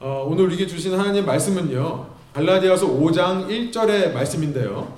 [0.00, 2.06] 어, 오늘 우리에게 주신 하나님 말씀은요.
[2.32, 4.94] 갈라디아서 5장 1절의 말씀인데요.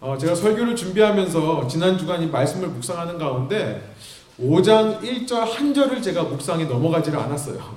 [0.00, 3.94] 어, 제가 설교를 준비하면서 지난 주간 이 말씀을 묵상하는 가운데
[4.40, 7.76] 5장 1절 한 절을 제가 묵상이 넘어가지를 않았어요.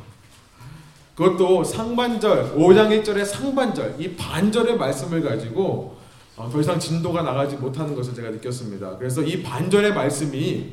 [1.15, 5.97] 그것도 상반절, 5장 1절의 상반절, 이 반절의 말씀을 가지고
[6.37, 8.97] 어, 더 이상 진도가 나가지 못하는 것을 제가 느꼈습니다.
[8.97, 10.71] 그래서 이 반절의 말씀이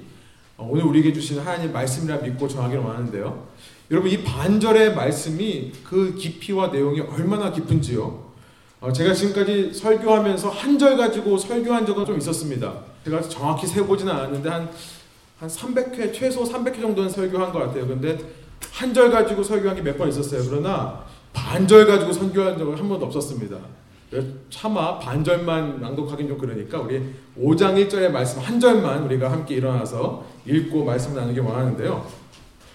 [0.57, 3.49] 어, 오늘 우리에게 주신 하나님 말씀이라 믿고 전하기를 원하는데요.
[3.93, 8.33] 여러분 이 반절의 말씀이 그 깊이와 내용이 얼마나 깊은지요.
[8.81, 12.73] 어, 제가 지금까지 설교하면서 한 절 가지고 설교한 적은 좀 있었습니다.
[13.05, 14.69] 제가 정확히 세보지는 않았는데 한,
[15.39, 17.87] 한 300회, 최소 300회 정도는 설교한 것 같아요.
[17.87, 18.19] 근데
[18.73, 20.43] 한 절 가지고 설교한 게 몇 번 있었어요.
[20.49, 23.57] 그러나 반절 가지고 설교한 적은 한 번도 없었습니다.
[24.51, 27.01] 차마 반절만 낭독하긴 좀 그러니까 우리
[27.39, 32.22] 5장 1절의 말씀 한 절만 우리가 함께 일어나서 읽고 말씀 나누기 원하는데요.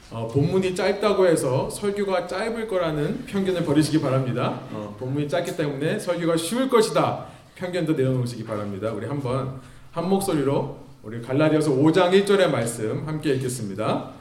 [0.10, 4.62] 어, 본문이 짧다고 해서 설교가 짧을 거라는 편견을 버리시기 바랍니다.
[4.72, 7.26] 어, 본문이 짧기 때문에 설교가 쉬울 것이다.
[7.56, 8.92] 편견도 내려놓으시기 바랍니다.
[8.94, 9.60] 우리 한번
[9.92, 14.12] 한 목소리로 우리 갈라디아서 5장 1절의 말씀 함께 읽겠습니다.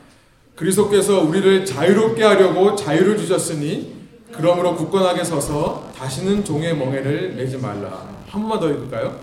[0.56, 3.94] 그리스도께서 우리를 자유롭게 하려고 자유를 주셨으니
[4.32, 8.08] 그러므로 굳건하게 서서 다시는 종의 멍에를 매지 말라.
[8.26, 9.20] 한 번만 더 읽을까요?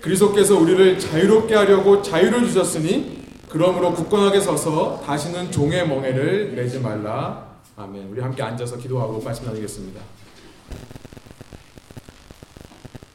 [0.00, 3.25] 그리스도께서 우리를 자유롭게 하려고 자유를 주셨으니
[3.56, 7.56] 그러므로 굳건하게 서서 다시는 종의 멍에를 매지 말라.
[7.74, 8.10] 아멘.
[8.10, 9.98] 우리 함께 앉아서 기도하고 말씀 나누겠습니다.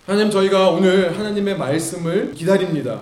[0.07, 3.01] 하나님 저희가 오늘 하나님의 말씀을 기다립니다.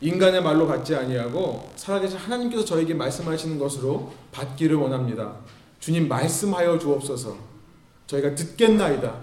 [0.00, 5.34] 인간의 말로 받지 아니하고 살아계신 하나님께서 저에게 말씀하시는 것으로 받기를 원합니다.
[5.80, 7.36] 주님 말씀하여 주옵소서.
[8.06, 9.14] 저희가 듣겠나이다.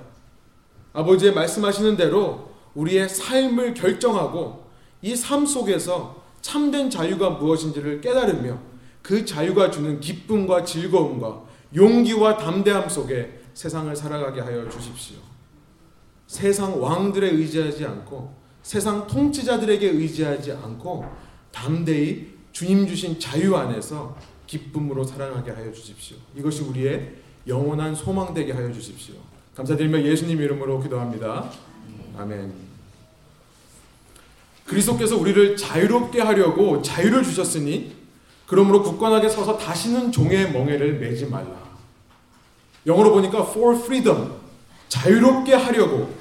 [0.93, 4.65] 아버지의 말씀하시는 대로 우리의 삶을 결정하고
[5.01, 8.59] 이 삶 속에서 참된 자유가 무엇인지를 깨달으며
[9.01, 11.43] 그 자유가 주는 기쁨과 즐거움과
[11.75, 15.17] 용기와 담대함 속에 세상을 살아가게 하여 주십시오.
[16.27, 21.05] 세상 왕들에 의지하지 않고 세상 통치자들에게 의지하지 않고
[21.51, 24.15] 담대히 주님 주신 자유 안에서
[24.45, 26.17] 기쁨으로 살아가게 하여 주십시오.
[26.35, 27.15] 이것이 우리의
[27.47, 29.15] 영원한 소망 되게 하여 주십시오.
[29.55, 31.49] 감사드리며 예수님 이름으로 기도합니다.
[32.15, 32.64] 아멘.
[34.65, 37.95] 그리스도께서 우리를 자유롭게 하려고 자유를 주셨으니
[38.47, 41.65] 그러므로 굳건하게 서서 다시는 종의 멍에를 매지 말라.
[42.85, 44.31] 영어로 보니까 for freedom
[44.89, 46.13] 자유롭게 하려고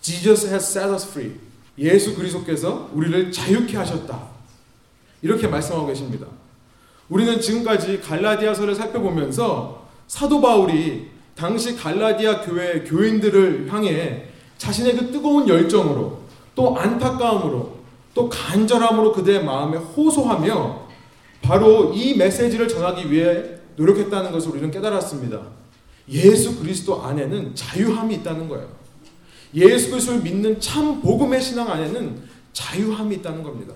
[0.00, 1.34] Jesus has set us free.
[1.78, 4.28] 예수 그리스도께서 우리를 자유케 하셨다.
[5.22, 6.26] 이렇게 말씀하고 계십니다.
[7.08, 14.24] 우리는 지금까지 갈라디아서를 살펴보면서 사도 바울이 당시 갈라디아 교회 교인들을 향해
[14.58, 16.17] 자신의 그 뜨거운 열정으로
[16.58, 17.78] 또 안타까움으로
[18.14, 20.88] 또 간절함으로 그들의 마음에 호소하며
[21.40, 23.44] 바로 이 메시지를 전하기 위해
[23.76, 25.40] 노력했다는 것을 우리는 깨달았습니다.
[26.08, 28.66] 예수 그리스도 안에는 자유함이 있다는 거예요.
[29.54, 33.74] 예수 그리스도를 믿는 참 복음의 신앙 안에는 자유함이 있다는 겁니다.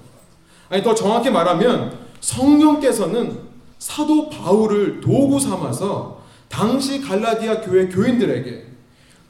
[0.69, 3.38] 아니 더 정확히 말하면 성령께서는
[3.78, 8.72] 사도 바울을 도구 삼아서 당시 갈라디아 교회 교인들에게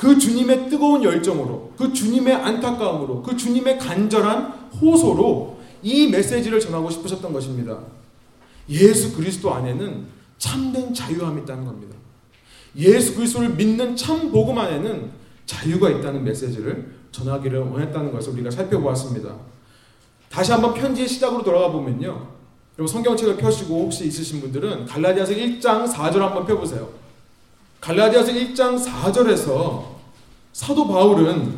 [0.03, 7.33] 그 주님의 뜨거운 열정으로, 그 주님의 안타까움으로, 그 주님의 간절한 호소로 이 메시지를 전하고 싶으셨던
[7.33, 7.79] 것입니다.
[8.69, 10.05] 예수 그리스도 안에는
[10.39, 11.95] 참된 자유함이 있다는 겁니다.
[12.75, 15.09] 예수 그리스도를 믿는 참 복음 안에는
[15.47, 19.37] 자유가 있다는 메시지를 전하기를 원했다는 것을 우리가 살펴보았습니다.
[20.29, 22.27] 다시 한번 편지의 시작으로 돌아가 보면요.
[22.77, 26.89] 여러분 성경책을 펴시고 혹시 있으신 분들은 갈라디아서 1장 4절 한번 펴보세요.
[27.81, 29.92] 갈라디아서 1장 4절에서
[30.53, 31.55] 사도 바울은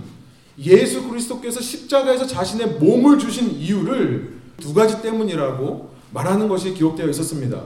[0.58, 7.60] 예수 그리스도께서 십자가에서 자신의 몸을 주신 이유를 두 가지 때문이라고 말하는 것이 기록되어 있었습니다.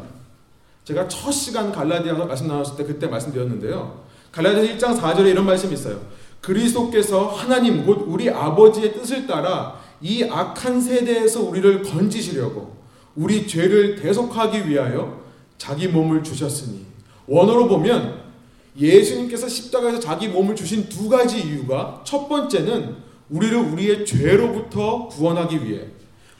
[0.84, 4.04] 제가 첫 시간 갈라디아서 말씀 나눴을 때 그때 말씀드렸는데요.
[4.32, 6.00] 갈라디아서 1장 4절에 이런 말씀이 있어요.
[6.40, 12.76] 그리스도께서 하나님 곧 우리 아버지의 뜻을 따라 이 악한 세대에서 우리를 건지시려고
[13.16, 15.20] 우리 죄를 대속하기 위하여
[15.58, 16.86] 자기 몸을 주셨으니
[17.26, 18.27] 원어로 보면
[18.78, 22.96] 예수님께서 십자가에서 자기 몸을 주신 두 가지 이유가 첫 번째는
[23.30, 25.86] 우리를 우리의 죄로부터 구원하기 위해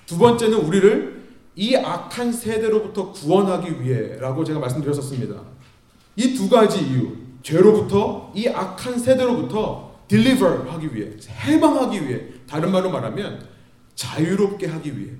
[0.06, 1.18] 두 번째는 우리를
[1.56, 5.34] 이 악한 세대로부터 구원하기 위해라고 제가 말씀드렸었습니다.
[6.16, 11.10] 이 두 가지 이유 죄로부터 이 악한 세대로부터 deliver 하기 위해
[11.44, 13.46] 해방하기 위해 다른 말로 말하면
[13.94, 15.10] 자유롭게 하기 위해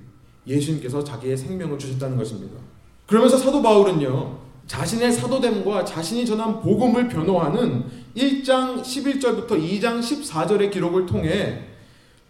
[0.47, 2.57] 예수님께서 자기의 생명을 주셨다는 것입니다.
[3.05, 4.48] 그러면서 사도 바울은요.
[4.69, 7.85] 자신의 사도됨과 자신이 전한 복음을 변호하는
[8.15, 11.63] 1장 11절부터 2장 14절의 기록을 통해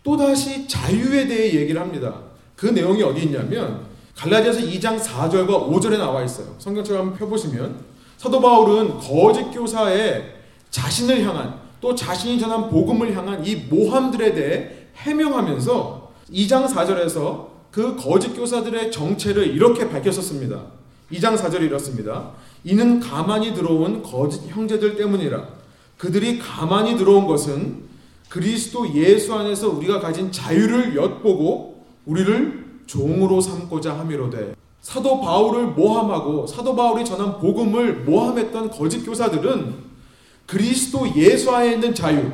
[0.03, 2.15] 또다시 자유에 대해 얘기를 합니다.
[2.55, 3.81] 그 내용이 어디 있냐면
[4.15, 6.55] 갈라디아서 2장 4절과 5절에 나와 있어요.
[6.59, 7.75] 성경책을 한번 펴보시면
[8.15, 10.35] 사도 바울은 거짓 교사의
[10.69, 18.33] 자신을 향한 또 자신이 전한 복음을 향한 이 모함들에 대해 해명하면서 2장 4절에서 그 거짓
[18.33, 20.78] 교사들의 정체를 이렇게 밝혔었습니다.
[21.11, 22.31] 2장 4절이 이렇습니다.
[22.63, 25.47] 이는 가만히 들어온 거짓 형제들 때문이라.
[25.97, 27.83] 그들이 가만히 들어온 것은
[28.29, 36.75] 그리스도 예수 안에서 우리가 가진 자유를 엿보고 우리를 종으로 삼고자 함이로되 사도 바울을 모함하고 사도
[36.75, 39.89] 바울이 전한 복음을 모함했던 거짓 교사들은
[40.45, 42.31] 그리스도 예수 안에 있는 자유,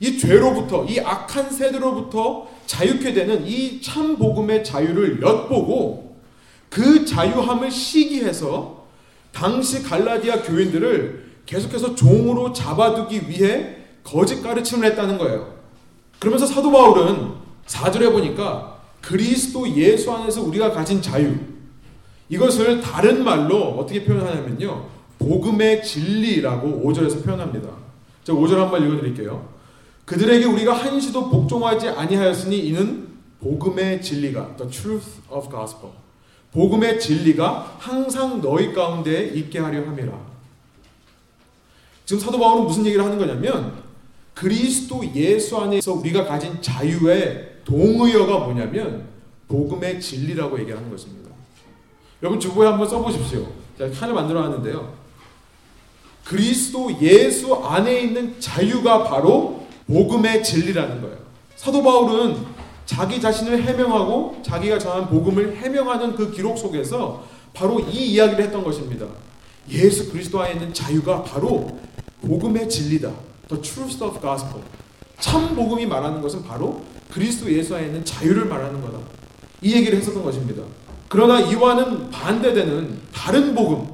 [0.00, 6.11] 이 죄로부터 이 악한 세대로부터 자유케 되는 이 참 복음의 자유를 엿보고
[6.72, 8.86] 그 자유함을 시기해서
[9.30, 15.52] 당시 갈라디아 교인들을 계속해서 종으로 잡아두기 위해 거짓 가르침을 했다는 거예요.
[16.18, 17.32] 그러면서 사도 바울은
[17.66, 21.34] 4절에 보니까 그리스도 예수 안에서 우리가 가진 자유
[22.30, 24.86] 이것을 다른 말로 어떻게 표현하냐면요.
[25.18, 27.68] 복음의 진리라고 5절에서 표현합니다.
[28.24, 29.46] 제가 5절 한 번 읽어 드릴게요.
[30.06, 33.08] 그들에게 우리가 한시도 복종하지 아니하였으니 이는
[33.40, 36.01] 복음의 진리가 the truth of gospel
[36.52, 40.12] 복음의 진리가 항상 너희 가운데 있게 하려 함이라.
[42.04, 43.82] 지금 사도 바울은 무슨 얘기를 하는 거냐면
[44.34, 49.06] 그리스도 예수 안에서 우리가 가진 자유의 동의어가 뭐냐면
[49.48, 51.30] 복음의 진리라고 얘기하는 것입니다.
[52.22, 53.46] 여러분 주보에 한번 써보십시오.
[53.78, 54.94] 제가 칸을 만들어 놨는데요.
[56.24, 61.18] 그리스도 예수 안에 있는 자유가 바로 복음의 진리라는 거예요.
[61.56, 62.36] 사도 바울은
[62.92, 67.24] 자기 자신을 해명하고 자기가 전한 복음을 해명하는 그 기록 속에서
[67.54, 69.06] 바로 이 이야기를 했던 것입니다.
[69.70, 71.78] 예수 그리스도 안에 있는 자유가 바로
[72.20, 73.10] 복음의 진리다.
[73.48, 74.62] The truth of gospel.
[75.18, 78.98] 참 복음이 말하는 것은 바로 그리스도 예수 안에 있는 자유를 말하는 거다.
[79.62, 80.62] 이 얘기를 했었던 것입니다.
[81.08, 83.88] 그러나 이와는 반대되는 다른 복음,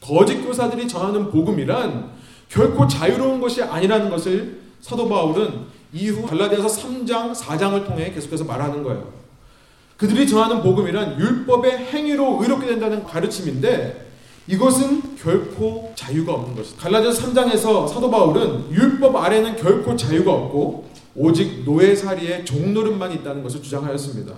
[0.00, 2.10] 거짓 교사들이 전하는 복음이란
[2.48, 9.08] 결코 자유로운 것이 아니라는 것을 사도 바울은 이후 갈라디아서 3장, 4장을 통해 계속해서 말하는 거예요.
[9.96, 14.10] 그들이 전하는 복음이란 율법의 행위로 의롭게 된다는 가르침인데
[14.46, 16.82] 이것은 결코 자유가 없는 것이다.
[16.82, 24.32] 갈라디아서 3장에서 사도 바울은 율법 아래는 결코 자유가 없고 오직 노예살이의 종노릇만 있다는 것을 주장하였습니다.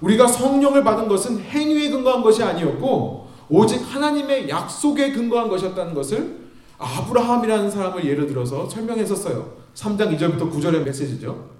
[0.00, 6.42] 우리가 성령을 받은 것은 행위에 근거한 것이 아니었고 오직 하나님의 약속에 근거한 것이었다는 것을
[6.78, 9.61] 아브라함이라는 사람을 예를 들어서 설명했었어요.
[9.74, 11.50] 3장 2절부터 9절의 메시지죠.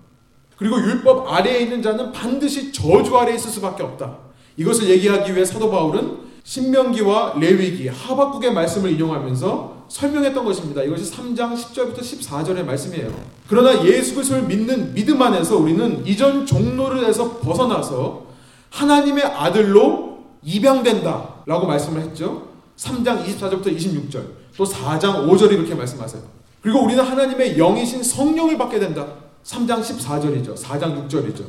[0.57, 4.19] 그리고 율법 아래에 있는 자는 반드시 저주 아래에 있을 수밖에 없다.
[4.57, 10.83] 이것을 얘기하기 위해 사도 바울은 신명기와 레위기, 하박국의 말씀을 인용하면서 설명했던 것입니다.
[10.83, 13.13] 이것이 3장 10절부터 14절의 말씀이에요.
[13.49, 18.27] 그러나 예수 그리스도를 믿는 믿음 안에서 우리는 이전 종로를해서 벗어나서
[18.71, 22.49] 하나님의 아들로 입양된다라고 말씀을 했죠.
[22.77, 24.25] 3장 24절부터 26절,
[24.57, 26.42] 또 4장 5절이 그렇게 말씀하세요.
[26.63, 29.07] 그리고 우리는 하나님의 영이신 성령을 받게 된다.
[29.45, 30.57] 3장 14절이죠.
[30.57, 31.45] 4장 6절이죠.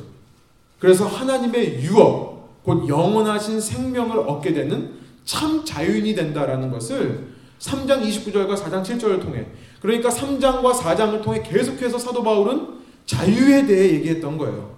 [0.80, 4.92] 그래서 하나님의 유업, 곧 영원하신 생명을 얻게 되는
[5.24, 7.27] 참 자유인이 된다라는 것을
[7.60, 9.45] 3장 29절과 4장 7절을 통해
[9.81, 12.68] 그러니까 3장과 4장을 통해 계속해서 사도 바울은
[13.06, 14.74] 자유에 대해 얘기했던 거예요.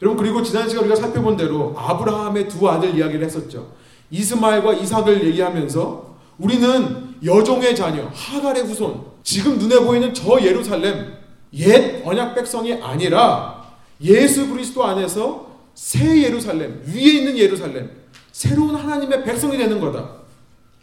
[0.00, 3.72] 여러분 그리고 지난 시간 우리가 살펴본 대로 아브라함의 두 아들 이야기를 했었죠.
[4.10, 11.16] 이스마엘과 이삭을 얘기하면서 우리는 여종의 자녀 하갈의 후손 지금 눈에 보이는 저 예루살렘
[11.54, 17.90] 옛 언약 백성이 아니라 예수 그리스도 안에서 새 예루살렘 위에 있는 예루살렘
[18.32, 20.18] 새로운 하나님의 백성이 되는 거다.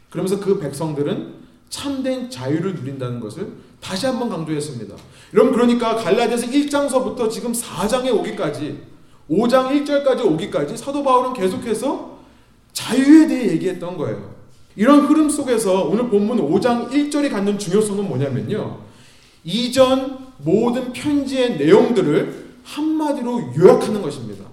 [0.10, 1.36] 그러면서 그 백성들은
[1.70, 3.48] 참된 자유를 누린다는 것을
[3.82, 4.96] 다시 한번 강조했습니다.
[5.34, 8.84] 여러분 그러니까 갈라디아서 1장서부터 지금 4장에 오기까지
[9.30, 12.20] 5장 1절까지 오기까지 사도 바울은 계속해서
[12.74, 14.35] 자유에 대해 얘기했던 거예요.
[14.76, 18.80] 이런 흐름 속에서 오늘 본문 5장 1절이 갖는 중요성은 뭐냐면요.
[19.44, 24.44] 이전 모든 편지의 내용들을 한마디로 요약하는 것입니다.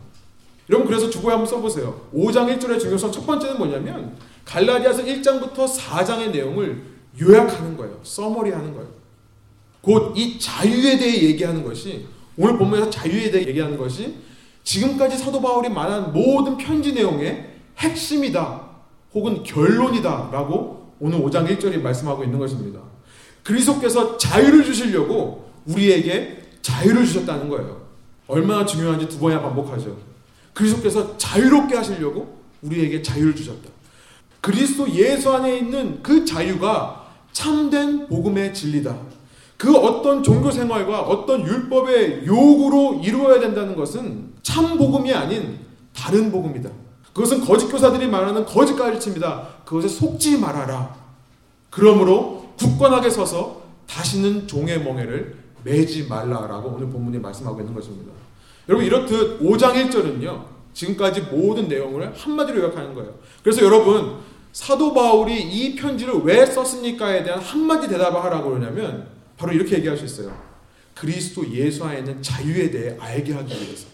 [0.70, 2.02] 여러분 그래서 주보에 한번 써보세요.
[2.14, 6.82] 5장 1절의 중요성 첫 번째는 뭐냐면 갈라디아서 1장부터 4장의 내용을
[7.20, 7.98] 요약하는 거예요.
[8.02, 8.88] 써머리하는 거예요.
[9.80, 14.14] 곧 이 자유에 대해 얘기하는 것이 오늘 본문에서 자유에 대해 얘기하는 것이
[14.62, 18.61] 지금까지 사도 바울이 말한 모든 편지 내용의 핵심이다.
[19.14, 22.80] 혹은 결론이다라고 오늘 5장 1절이 말씀하고 있는 것입니다.
[23.42, 27.82] 그리스도께서 자유를 주시려고 우리에게 자유를 주셨다는 거예요.
[28.28, 29.96] 얼마나 중요한지 두 번이나 반복하죠.
[30.54, 33.70] 그리스도께서 자유롭게 하시려고 우리에게 자유를 주셨다.
[34.40, 38.96] 그리스도 예수 안에 있는 그 자유가 참된 복음의 진리다.
[39.56, 45.60] 그 어떤 종교 생활과 어떤 율법의 요구로 이루어야 된다는 것은 참 복음이 아닌
[45.94, 46.68] 다른 복음이다.
[47.12, 49.48] 그것은 거짓 교사들이 말하는 거짓 가르침이다.
[49.64, 50.94] 그것에 속지 말아라.
[51.70, 58.12] 그러므로 굳건하게 서서 다시는 종의 멍에를 매지 말라라고 오늘 본문이 말씀하고 있는 것입니다.
[58.68, 60.44] 여러분 이렇듯 5장 1절은요.
[60.72, 63.14] 지금까지 모든 내용을 한마디로 요약하는 거예요.
[63.42, 64.18] 그래서 여러분
[64.52, 70.04] 사도 바울이 이 편지를 왜 썼습니까에 대한 한마디 대답을 하라고 그러냐면 바로 이렇게 얘기할 수
[70.04, 70.34] 있어요.
[70.94, 73.86] 그리스도 예수 안에 있는 자유에 대해 알게 하기 위해서.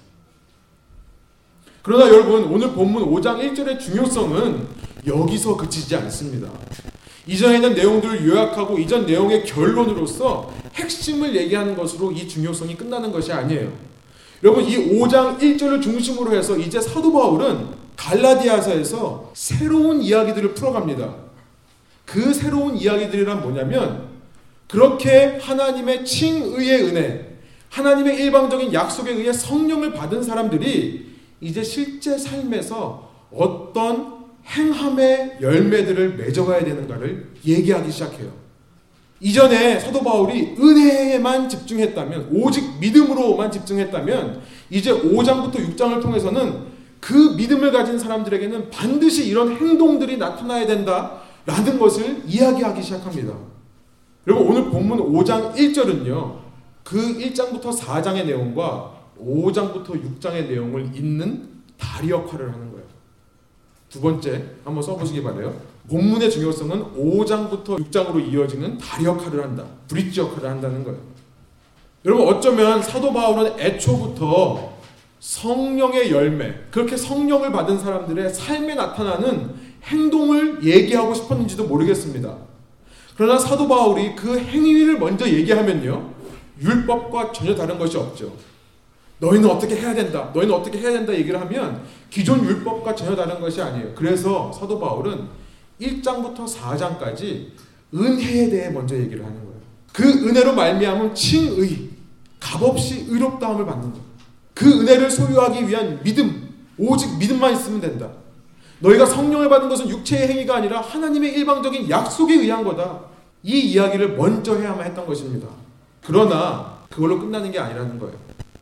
[1.88, 4.68] 그러나 여러분 오늘 본문 5장 1절의 중요성은
[5.06, 6.50] 여기서 그치지 않습니다.
[7.26, 13.72] 이전에 있는 내용들을 요약하고 이전 내용의 결론으로서 핵심을 얘기하는 것으로 이 중요성이 끝나는 것이 아니에요.
[14.44, 21.14] 여러분 이 5장 1절을 중심으로 해서 이제 사도 바울은 갈라디아서에서 새로운 이야기들을 풀어갑니다.
[22.04, 24.08] 그 새로운 이야기들이란 뭐냐면
[24.68, 27.38] 그렇게 하나님의 칭의의 은혜,
[27.70, 31.07] 하나님의 일방적인 약속에 의해 성령을 받은 사람들이
[31.40, 38.30] 이제 실제 삶에서 어떤 행함의 열매들을 맺어가야 되는가를 얘기하기 시작해요.
[39.20, 44.40] 이전에 사도 바울이 은혜에만 집중했다면, 오직 믿음으로만 집중했다면,
[44.70, 52.82] 이제 5장부터 6장을 통해서는 그 믿음을 가진 사람들에게는 반드시 이런 행동들이 나타나야 된다라는 것을 이야기하기
[52.82, 53.34] 시작합니다.
[54.26, 56.38] 여러분, 오늘 본문 5장 1절은요,
[56.84, 61.48] 그 1장부터 4장의 내용과 5장부터 6장의 내용을 잇는
[61.78, 62.86] 다리 역할을 하는 거예요.
[63.88, 65.54] 두 번째 한번 써보시기 바래요.
[65.88, 69.64] 본문의 중요성은 5장부터 6장으로 이어지는 다리 역할을 한다.
[69.88, 71.00] 브릿지 역할을 한다는 거예요.
[72.04, 74.76] 여러분 어쩌면 사도 바울은 애초부터
[75.20, 82.36] 성령의 열매, 그렇게 성령을 받은 사람들의 삶에 나타나는 행동을 얘기하고 싶었는지도 모르겠습니다.
[83.16, 86.14] 그러나 사도 바울이 그 행위를 먼저 얘기하면요.
[86.60, 88.32] 율법과 전혀 다른 것이 없죠.
[89.20, 90.30] 너희는 어떻게 해야 된다.
[90.32, 93.92] 너희는 어떻게 해야 된다 얘기를 하면 기존 율법과 전혀 다른 것이 아니에요.
[93.94, 95.26] 그래서 사도 바울은
[95.80, 97.48] 1장부터 4장까지
[97.94, 99.58] 은혜에 대해 먼저 얘기를 하는 거예요.
[99.92, 101.90] 그 은혜로 말미암은 칭의,
[102.38, 104.00] 값없이 의롭다함을 받는 것.
[104.54, 108.08] 그 은혜를 소유하기 위한 믿음, 오직 믿음만 있으면 된다.
[108.80, 113.00] 너희가 성령을 받은 것은 육체의 행위가 아니라 하나님의 일방적인 약속에 의한 거다.
[113.42, 115.48] 이 이야기를 먼저 해야만 했던 것입니다.
[116.04, 118.14] 그러나 그걸로 끝나는 게 아니라는 거예요.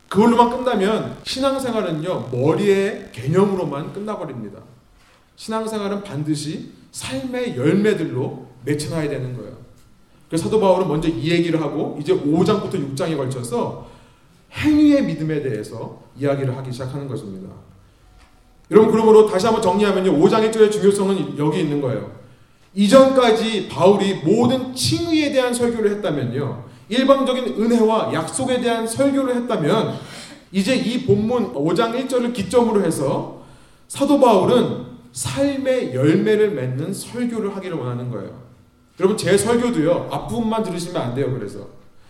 [0.09, 4.59] 그걸로만 끝나면 신앙생활은요, 머리의 개념으로만 끝나버립니다.
[5.35, 9.57] 신앙생활은 반드시 삶의 열매들로 맺혀나야 되는 거예요.
[10.27, 13.87] 그래서 사도 바울은 먼저 이 얘기를 하고, 이제 5장부터 6장에 걸쳐서
[14.51, 17.53] 행위의 믿음에 대해서 이야기를 하기 시작하는 것입니다.
[18.71, 22.11] 여러분, 그러므로 다시 한번 정리하면요, 5장 1절의 중요성은 여기 있는 거예요.
[22.73, 29.99] 이전까지 바울이 모든 칭의에 대한 설교를 했다면요, 일방적인 은혜와 약속에 대한 설교를 했다면
[30.51, 33.43] 이제 이 본문 5장 1절을 기점으로 해서
[33.87, 38.47] 사도 바울은 삶의 열매를 맺는 설교를 하기를 원하는 거예요.
[38.99, 41.33] 여러분 제 설교도요 앞부분만 들으시면 안 돼요.
[41.33, 41.67] 그래서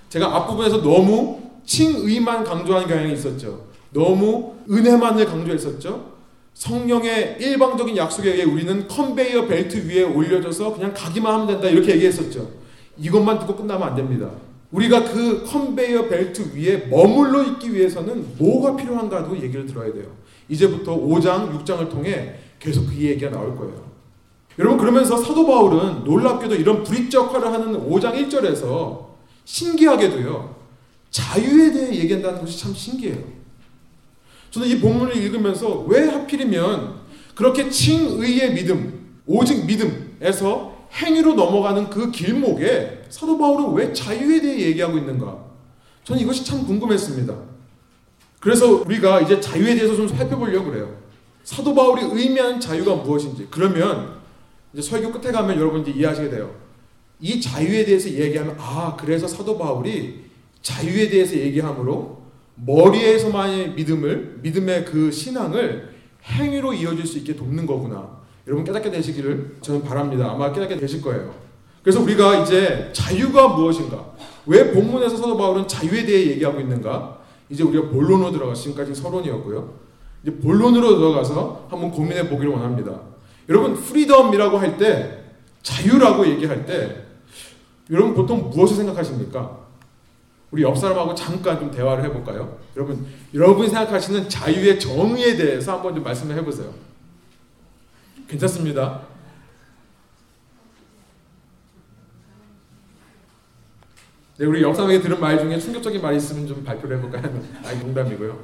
[0.09, 3.67] 제가 앞부분에서 너무 칭의만 강조하는 경향이 있었죠.
[3.91, 6.17] 너무 은혜만을 강조했었죠.
[6.53, 12.49] 성령의 일방적인 약속에 의해 우리는 컨베이어 벨트 위에 올려져서 그냥 가기만 하면 된다 이렇게 얘기했었죠.
[12.97, 14.29] 이것만 듣고 끝나면 안 됩니다.
[14.77, 20.05] 우리가 그 컨베이어 벨트 위에 머물러 있기 위해서는 뭐가 필요한가도 얘기를 들어야 돼요.
[20.49, 23.87] 이제부터 5장, 6장을 통해 계속 그 얘기가 나올 거예요.
[24.59, 29.07] 여러분 그러면서 사도 바울은 놀랍게도 이런 bridge 역할을 하는 5장 1절에서
[29.45, 30.55] 신기하게도요.
[31.09, 33.17] 자유에 대해 얘기한다는 것이 참 신기해요.
[34.51, 36.95] 저는 이 본문을 읽으면서 왜 하필이면
[37.33, 44.97] 그렇게 칭의의 믿음, 오직 믿음에서 행위로 넘어가는 그 길목에 사도 바울은 왜 자유에 대해 얘기하고
[44.97, 45.45] 있는가?
[46.03, 47.35] 저는 이것이 참 궁금했습니다.
[48.39, 50.97] 그래서 우리가 이제 자유에 대해서 좀 살펴보려고 그래요.
[51.43, 53.47] 사도 바울이 의미하는 자유가 무엇인지.
[53.51, 54.17] 그러면
[54.73, 56.55] 이제 설교 끝에 가면 여러분들이 이해하시게 돼요.
[57.19, 60.25] 이 자유에 대해서 얘기하면 아 그래서 사도 바울이
[60.61, 62.21] 자유에 대해서 얘기함으로
[62.55, 68.16] 머리에서만의 믿음을 믿음의 그 신앙을 행위로 이어질 수 있게 돕는 거구나.
[68.47, 70.31] 여러분 깨닫게 되시기를 저는 바랍니다.
[70.31, 71.33] 아마 깨닫게 되실 거예요.
[71.83, 74.13] 그래서 우리가 이제 자유가 무엇인가?
[74.45, 77.17] 왜 본문에서 사도 바울은 자유에 대해 얘기하고 있는가?
[77.49, 79.73] 이제 우리가 본론으로 들어가 지금까지 서론이었고요.
[80.23, 82.99] 이제 본론으로 들어가서 한번 고민해 보기를 원합니다.
[83.49, 85.23] 여러분 freedom이라고 할 때
[85.63, 87.03] 자유라고 얘기할 때
[87.89, 89.57] 여러분 보통 무엇을 생각하십니까?
[90.51, 92.57] 우리 옆 사람하고 잠깐 좀 대화를 해볼까요?
[92.77, 96.73] 여러분 여러분이 생각하시는 자유의 정의에 대해서 한번 좀 말씀을 해보세요.
[98.27, 99.01] 괜찮습니다.
[104.37, 107.23] 네, 우리 역사에게 들은 말 중에 충격적인 말이 있으면 좀 발표를 해볼까요?
[107.65, 108.39] 아, 농담이고요.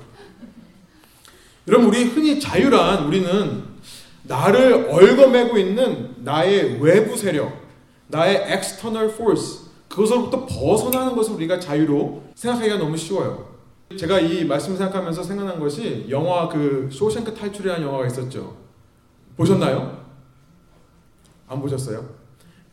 [1.68, 3.63] 여러분, 우리 흔히 자유란 우리는
[4.24, 7.54] 나를 얽어매고 있는 나의 외부 세력,
[8.08, 13.54] 나의 external force 그것으로부터 벗어나는 것을 우리가 자유로 생각하기가 너무 쉬워요.
[13.96, 18.62] 제가 이 말씀 생각하면서 생각난 것이 영화 그 쇼생크 탈출이라는 영화가 있었죠.
[19.36, 20.04] 보셨나요?
[21.48, 22.08] 안 보셨어요?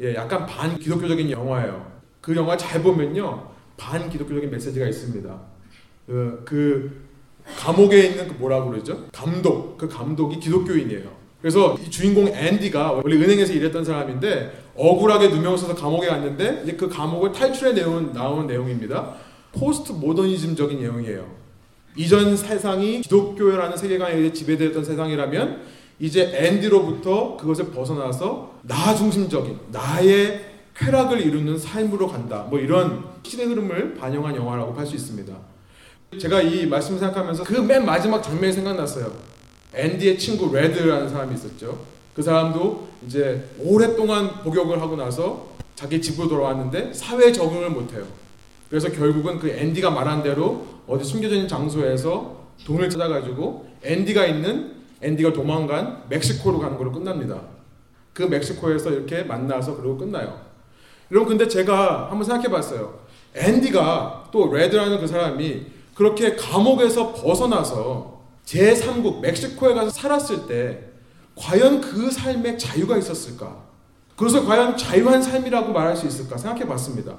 [0.01, 1.91] 예, 약간 반 기독교적인 영화예요.
[2.21, 5.41] 그 영화 잘 보면요, 반 기독교적인 메시지가 있습니다.
[6.07, 7.11] 그, 그
[7.59, 9.07] 감옥에 있는 그 뭐라 그러죠?
[9.13, 11.21] 감독, 그 감독이 기독교인이에요.
[11.41, 16.89] 그래서 이 주인공 앤디가 원래 은행에서 일했던 사람인데 억울하게 누명 써서 감옥에 갔는데 이제 그
[16.89, 19.15] 감옥을 탈출해 내온 나오는 내용입니다.
[19.53, 21.27] 포스트 모더니즘적인 내용이에요.
[21.97, 25.63] 이전 세상이 기독교라는 세계관에 지배되었던 세상이라면
[26.01, 32.47] 이제 앤디로부터 그것을 벗어나서 나 중심적인 나의 쾌락을 이루는 삶으로 간다.
[32.49, 35.33] 뭐 이런 시대 흐름을 반영한 영화라고 할 수 있습니다.
[36.19, 39.13] 제가 이 말씀 생각하면서 그 맨 마지막 장면이 생각났어요.
[39.75, 41.79] 앤디의 친구 레드라는 사람이 있었죠.
[42.15, 48.05] 그 사람도 이제 오랫동안 복역을 하고 나서 자기 집으로 돌아왔는데 사회에 적응을 못해요.
[48.69, 56.05] 그래서 결국은 그 앤디가 말한 대로 어디 있는 장소에서 돈을 찾아가지고 앤디가 있는 앤디가 도망간
[56.09, 57.41] 멕시코로 가는 걸로 끝납니다.
[58.13, 60.41] 그 멕시코에서 이렇게 만나서 그리고 끝나요.
[61.11, 63.01] 여러분 근데 제가 한번 생각해 봤어요.
[63.35, 70.85] 앤디가 또 레드라는 그 사람이 그렇게 감옥에서 벗어나서 제3국 멕시코에 가서 살았을 때
[71.37, 73.57] 과연 그 삶에 자유가 있었을까?
[74.17, 77.15] 그래서 과연 자유한 삶이라고 말할 수 있을까 생각해 봤습니다.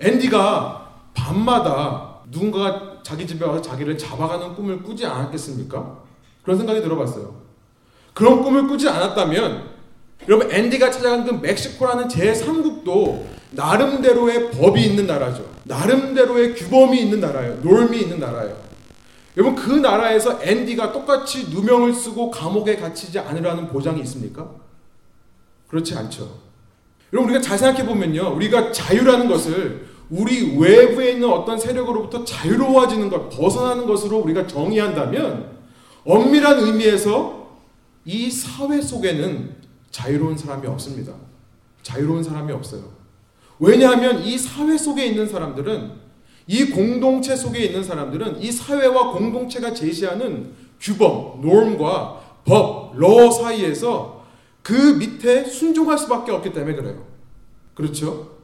[0.00, 6.09] 앤디가 밤마다 누군가가 자기 집에 와서 자기를 잡아가는 꿈을 꾸지 않았겠습니까?
[6.42, 7.40] 그런 생각이 들어봤어요.
[8.14, 9.70] 그런 꿈을 꾸지 않았다면
[10.28, 15.44] 여러분 앤디가 찾아간 그 멕시코라는 제3국도 나름대로의 법이 있는 나라죠.
[15.64, 17.56] 나름대로의 규범이 있는 나라예요.
[17.62, 18.56] 놀미 있는 나라예요.
[19.36, 24.50] 여러분 그 나라에서 앤디가 똑같이 누명을 쓰고 감옥에 갇히지 않으라는 보장이 있습니까?
[25.68, 26.28] 그렇지 않죠.
[27.12, 28.34] 여러분 우리가 잘 생각해 보면요.
[28.34, 35.59] 우리가 자유라는 것을 우리 외부에 있는 어떤 세력으로부터 자유로워지는 것, 벗어나는 것으로 우리가 정의한다면
[36.04, 37.58] 엄밀한 의미에서
[38.04, 39.56] 이 사회 속에는
[39.90, 41.14] 자유로운 사람이 없습니다.
[41.82, 42.84] 자유로운 사람이 없어요.
[43.58, 45.92] 왜냐하면 이 사회 속에 있는 사람들은
[46.46, 54.24] 이 공동체 속에 있는 사람들은 이 사회와 공동체가 제시하는 규범, norm과 법, 러 사이에서
[54.62, 57.06] 그 밑에 순종할 수밖에 없기 때문에 그래요.
[57.74, 58.38] 그렇죠?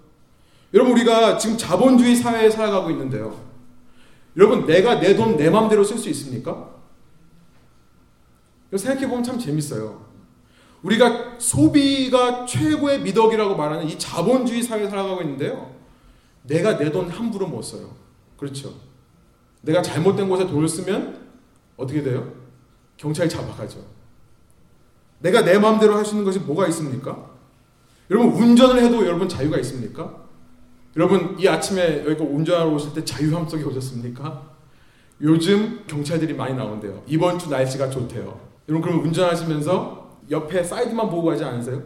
[0.75, 3.41] 여러분 우리가 지금 자본주의 사회에 살아가고 있는데요.
[4.37, 6.76] 여러분 내가 내 돈내 맘대로 쓸 수 있습니까?
[8.75, 10.05] 생각해 보면 참 재밌어요.
[10.83, 15.75] 우리가 소비가 최고의 미덕이라고 말하는 이 자본주의 사회에 살아가고 있는데요.
[16.43, 17.95] 내가 내 돈 함부로 못 써요.
[18.37, 18.75] 그렇죠.
[19.63, 21.27] 내가 잘못된 곳에 돈을 쓰면
[21.77, 22.33] 어떻게 돼요?
[22.97, 23.85] 경찰이 잡아가죠.
[25.19, 27.31] 내가 내 마음대로 할 수 있는 것이 뭐가 있습니까?
[28.11, 30.25] 여러분 운전을 해도 여러분 자유가 있습니까?
[30.97, 34.51] 여러분 이 아침에 여기 운전하러 오실 때 자유함 속에 오셨습니까?
[35.23, 37.03] 요즘 경찰들이 많이 나온대요.
[37.07, 38.46] 이번 주 날씨가 좋대요.
[38.69, 41.83] 여러분 그럼 운전하시면서 옆에 사이드만 보고 가지 않으세요?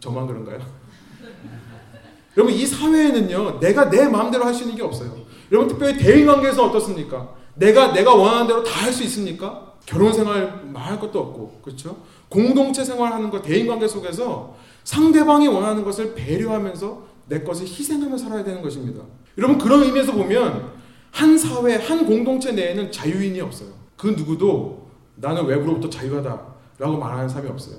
[0.00, 0.58] 저만 그런가요?
[2.36, 5.12] 여러분 이 사회에는요 내가 내 마음대로 할 수 있는 게 없어요.
[5.50, 7.30] 여러분 특별히 대인 관계에서 어떻습니까?
[7.54, 9.74] 내가 내가 원하는 대로 다 할 수 있습니까?
[9.86, 11.96] 결혼 생활 말할 것도 없고 그렇죠?
[12.28, 14.54] 공동체 생활하는 것 대인 관계 속에서
[14.84, 19.02] 상대방이 원하는 것을 배려하면서 내 것을 희생하며 살아야 되는 것입니다.
[19.38, 20.72] 여러분 그런 의미에서 보면
[21.10, 23.70] 한 사회 한 공동체 내에는 자유인이 없어요.
[23.96, 24.89] 그 누구도
[25.20, 26.40] 나는 외부로부터 자유하다
[26.78, 27.76] 라고 말하는 사람이 없어요.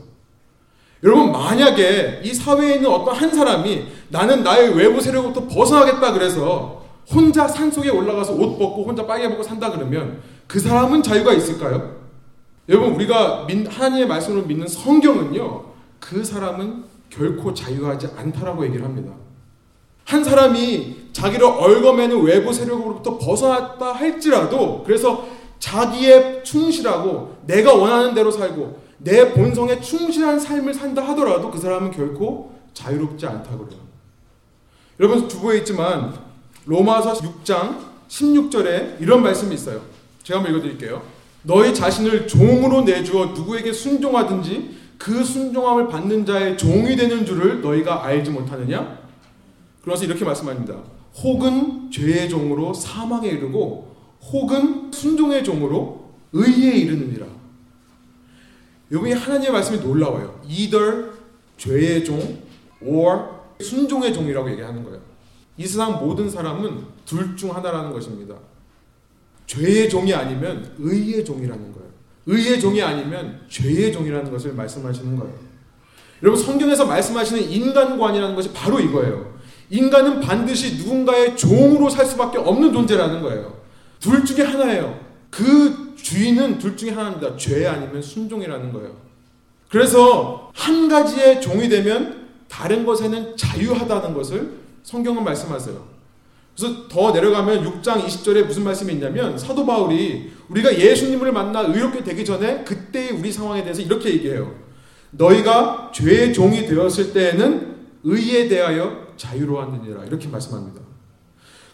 [1.04, 7.48] 여러분 만약에 이 사회에 있는 어떤 한 사람이 나는 나의 외부 세력부터 벗어나겠다 그래서 혼자
[7.48, 12.02] 산 속에 올라가서 옷 벗고 혼자 빨개 벗고 산다 그러면 그 사람은 자유가 있을까요?
[12.70, 15.64] 여러분 우리가 하나님의 말씀을 믿는 성경은요
[16.00, 19.12] 그 사람은 결코 자유하지 않다라고 얘기를 합니다.
[20.06, 25.26] 한 사람이 자기를 얽어매는 외부 세력으로부터 벗어났다 할지라도 그래서
[25.62, 32.54] 자기의 충실하고 내가 원하는 대로 살고 내 본성에 충실한 삶을 산다 하더라도 그 사람은 결코
[32.74, 33.80] 자유롭지 않다고 그래요.
[35.00, 36.14] 여러분 주보에 있지만
[36.66, 37.78] 로마서 6장
[38.10, 39.82] 16절에 이런 말씀이 있어요.
[40.24, 41.02] 제가 한번 읽어드릴게요.
[41.44, 48.32] 너희 자신을 종으로 내주어 누구에게 순종하든지 그 순종함을 받는 자의 종이 되는 줄을 너희가 알지
[48.32, 49.00] 못하느냐?
[49.84, 50.76] 그래서 이렇게 말씀합니다.
[51.24, 53.91] 혹은 죄의 종으로 사망에 이르고
[54.22, 57.26] 혹은 순종의 종으로 의에 이르느니라.
[58.92, 60.42] 여기 하나님의 말씀이 놀라워요.
[60.48, 61.12] either
[61.58, 62.42] 죄의 종
[62.82, 63.24] or
[63.60, 65.00] 순종의 종이라고 얘기하는 거예요.
[65.58, 68.36] 이 세상 모든 사람은 둘 중 하나라는 것입니다.
[69.48, 71.90] 죄의 종이 아니면 의의 종이라는 거예요.
[72.26, 75.34] 의의 종이 아니면 죄의 종이라는 것을 말씀하시는 거예요.
[76.24, 79.40] 여러분 성경에서 말씀하시는 인간관이라는 것이 바로 이거예요.
[79.70, 83.61] 인간은 반드시 누군가의 종으로 살 수밖에 없는 존재라는 거예요.
[84.02, 85.00] 둘 중에 하나예요.
[85.30, 87.38] 그 주인은 둘 중에 하나입니다.
[87.38, 88.98] 죄 아니면 순종이라는 거예요.
[89.70, 95.92] 그래서 한 가지의 종이 되면 다른 것에는 자유하다는 것을 성경은 말씀하세요.
[96.58, 102.26] 그래서 더 내려가면 6장 20절에 무슨 말씀이 있냐면 사도 바울이 우리가 예수님을 만나 의롭게 되기
[102.26, 104.54] 전에 그때의 우리 상황에 대해서 이렇게 얘기해요.
[105.12, 110.91] 너희가 죄의 종이 되었을 때에는 의에 대하여 자유로웠느니라 이렇게 말씀합니다.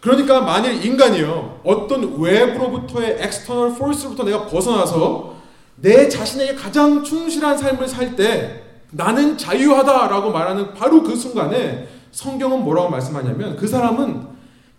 [0.08, 5.36] 그러니까 만일 인간이요 어떤 외부로부터의 external force로부터 내가 벗어나서
[5.76, 12.90] 내 자신에게 가장 충실한 삶을 살 때 나는 자유하다라고 말하는 바로 그 순간에 성경은 뭐라고
[12.90, 14.26] 말씀하냐면 그 사람은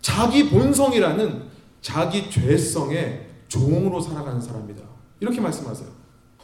[0.01, 1.43] 자기 본성이라는
[1.83, 4.83] 자기 죄성의 종으로 살아가는 사람이다.
[5.21, 5.88] 이렇게 말씀하세요.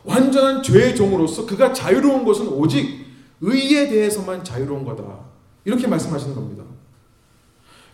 [0.04, 3.06] 완전한 죄의 종으로서 그가 자유로운 것은 오직
[3.40, 5.02] 의에 대해서만 자유로운 거다.
[5.64, 6.63] 이렇게 말씀하시는 겁니다.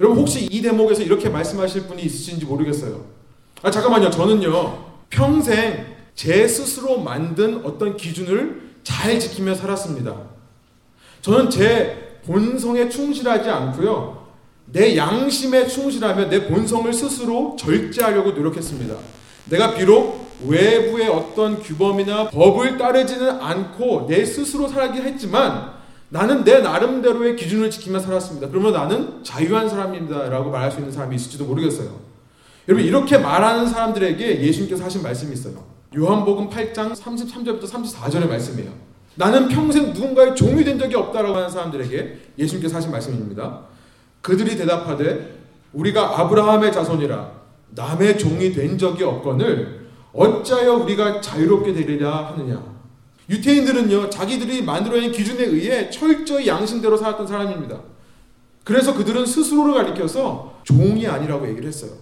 [0.01, 3.05] 여러분 혹시 이 대목에서 이렇게 말씀하실 분이 있으신지 모르겠어요.
[3.63, 4.11] 아 잠깐만요.
[4.11, 10.17] 저는요 평생 제 스스로 만든 어떤 기준을 잘 지키며 살았습니다.
[11.21, 14.29] 저는 제 본성에 충실하지 않고요.
[14.73, 18.95] 내 양심에 충실하며 내 본성을 스스로 절제하려고 노력했습니다.
[19.51, 25.80] 내가 비록 외부의 어떤 규범이나 법을 따르지는 않고 내 스스로 살기 했지만
[26.11, 28.49] 나는 내 나름대로의 기준을 지키며 살았습니다.
[28.49, 31.89] 그러면 나는 자유한 사람입니다 라고 말할 수 있는 사람이 있을지도 모르겠어요.
[32.69, 35.65] 여러분 이렇게 말하는 사람들에게 예수님께서 하신 말씀이 있어요.
[35.97, 38.71] 요한복음 8장 33절부터 34절의 말씀이에요.
[39.15, 43.63] 나는 평생 누군가의 종이 된 적이 없다라고 하는 사람들에게 예수님께서 하신 말씀입니다.
[44.21, 45.41] 그들이 대답하되
[45.73, 47.31] 우리가 아브라함의 자손이라
[47.71, 52.70] 남의 종이 된 적이 없거늘 어찌하여 우리가 자유롭게 되리라 하느냐.
[53.31, 57.81] 유태인들은요 자기들이 만들어낸 기준에 의해 철저히 양심대로 살았던 사람입니다.
[58.65, 61.93] 그래서 그들은 스스로를 가리켜서 종이 아니라고 얘기를 했어요.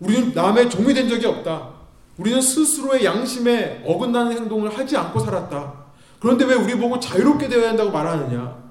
[0.00, 1.74] 우리는 남의 종이 된 적이 없다.
[2.16, 5.86] 우리는 스스로의 양심에 어긋나는 행동을 하지 않고 살았다.
[6.18, 8.64] 그런데 왜 우리 보고 자유롭게 되어야 한다고 말하느냐?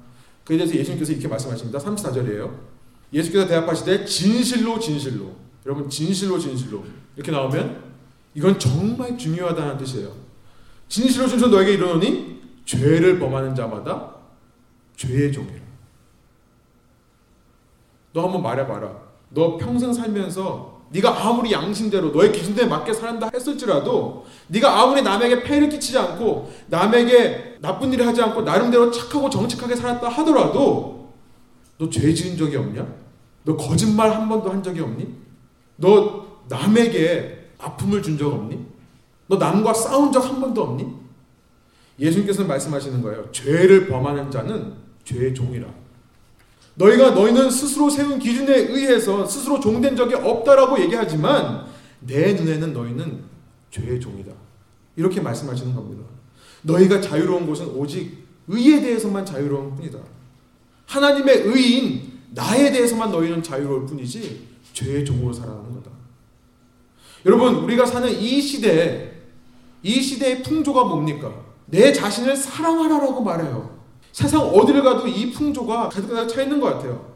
[0.44, 1.78] 그에 대해서 예수님께서 이렇게 말씀하십니다.
[1.78, 2.50] 34절이에요.
[3.12, 5.30] 예수께서 대답하시되 진실로 진실로
[5.64, 7.84] 여러분 진실로 진실로 이렇게 나오면
[8.34, 10.25] 이건 정말 중요하다는 뜻이에요.
[10.88, 14.14] 진실로 진실로 너에게 이르노니 죄를 범하는 자마다
[14.96, 15.60] 죄의 종이라.
[18.12, 18.90] 너 한번 말해봐라.
[19.30, 25.68] 너 평생 살면서 네가 아무리 양심대로 너의 기준대에 맞게 살한다 했을지라도 네가 아무리 남에게 폐를
[25.68, 31.12] 끼치지 않고 남에게 나쁜 일을 하지 않고 나름대로 착하고 정직하게 살았다 하더라도
[31.78, 32.86] 너 죄 지은 적이 없냐?
[33.44, 35.08] 너 거짓말 한 번도 한 적이 없니?
[35.76, 38.64] 너 남에게 아픔을 준 적 없니?
[39.28, 40.86] 너 남과 싸운 적 한 번도 없니?
[41.98, 43.30] 예수님께서는 말씀하시는 거예요.
[43.32, 45.66] 죄를 범하는 자는 죄의 종이라.
[46.74, 51.64] 너희가 너희는 스스로 세운 기준에 의해서 스스로 종된 적이 없다라고 얘기하지만
[52.00, 53.22] 내 눈에는 너희는
[53.70, 54.32] 죄의 종이다.
[54.96, 56.04] 이렇게 말씀하시는 겁니다.
[56.62, 59.98] 너희가 자유로운 것은 오직 의에 대해서만 자유로운 뿐이다.
[60.86, 65.90] 하나님의 의인 나에 대해서만 너희는 자유로울 뿐이지 죄의 종으로 살아가는 거다.
[67.24, 69.15] 여러분 우리가 사는 이 시대에
[69.86, 71.32] 이 시대의 풍조가 뭡니까?
[71.66, 73.78] 내 자신을 사랑하라라고 말해요.
[74.10, 77.12] 세상 어디를 가도 이 풍조가 가득가득 차 있는 것 같아요.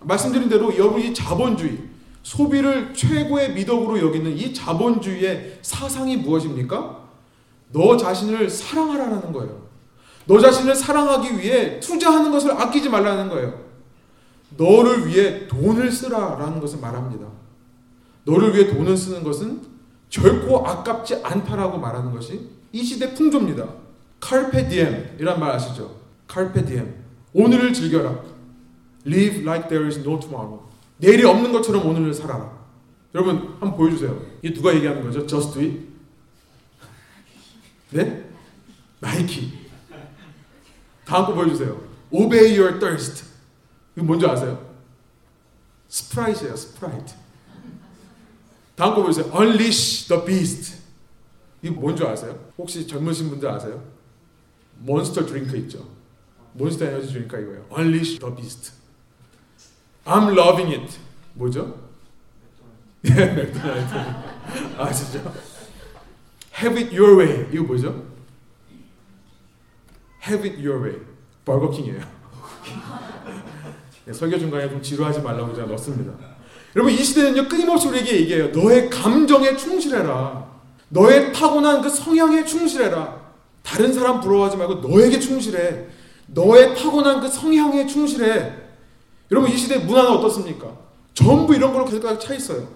[0.00, 1.78] 말씀드린 대로 여러분 이 자본주의,
[2.24, 6.98] 소비를 최고의 미덕으로 여기는 이 자본주의의 사상이 무엇입니까?
[7.72, 9.68] 너 자신을 사랑하라는 거예요.
[10.26, 13.60] 너 자신을 사랑하기 위해 투자하는 것을 아끼지 말라는 거예요.
[14.56, 17.26] 너를 위해 돈을 쓰라라는 것을 말합니다.
[18.24, 19.69] 너를 위해 돈을 쓰는 것은
[20.10, 23.66] 결코 아깝지 않다라고 말하는 것이 이 시대 풍조입니다.
[24.20, 25.98] 칼페 디엠 이란 말 아시죠?
[26.64, 26.94] Diem.
[27.32, 28.22] 오늘을 즐겨라.
[29.06, 30.60] Live like there is no tomorrow.
[30.98, 32.60] 내일이 없는 것처럼 오늘을 살아라.
[33.14, 34.20] 여러분 한번 보여주세요.
[34.42, 35.26] 이게 누가 얘기하는 거죠?
[35.26, 35.80] Just do it.
[37.90, 38.24] 네?
[39.00, 39.52] 나이키.
[41.04, 41.80] 다음 거 보여주세요.
[42.10, 43.24] Obey your thirst.
[43.96, 44.70] 이거 뭔지 아세요?
[45.88, 46.54] Sprite예요.
[46.54, 47.19] Sprite.
[48.80, 49.30] 다음 거 보여주세요.
[49.38, 50.78] Unleash the beast.
[51.60, 52.34] 이거 뭔지 아세요?
[52.56, 53.84] 혹시 젊으신 분들 아세요?
[54.78, 55.86] 몬스터 드링크 있죠.
[56.54, 57.66] 몬스터 에너지 드링크 이거예요.
[57.76, 58.72] Unleash the beast.
[60.06, 60.98] I'm loving it.
[61.34, 61.78] 뭐죠?
[64.78, 65.30] 아 진짜.
[66.58, 67.50] Have it your way.
[67.52, 68.02] 이거 뭐죠?
[70.26, 70.98] Have it your way.
[71.44, 72.00] 버거킹이에요.
[74.06, 76.29] 네, 설교 중간에 좀 지루하지 말라고 제가 넣습니다.
[76.76, 78.48] 여러분 이 시대는요 끊임없이 우리에게 얘기해요.
[78.48, 80.48] 너의 감정에 충실해라.
[80.88, 83.20] 너의 타고난 그 성향에 충실해라.
[83.62, 85.86] 다른 사람 부러워하지 말고 너에게 충실해.
[86.26, 88.52] 너의 타고난 그 성향에 충실해.
[89.30, 90.68] 여러분 이 시대 문화는 어떻습니까?
[91.14, 92.66] 전부 이런 걸로 계속 차 있어요.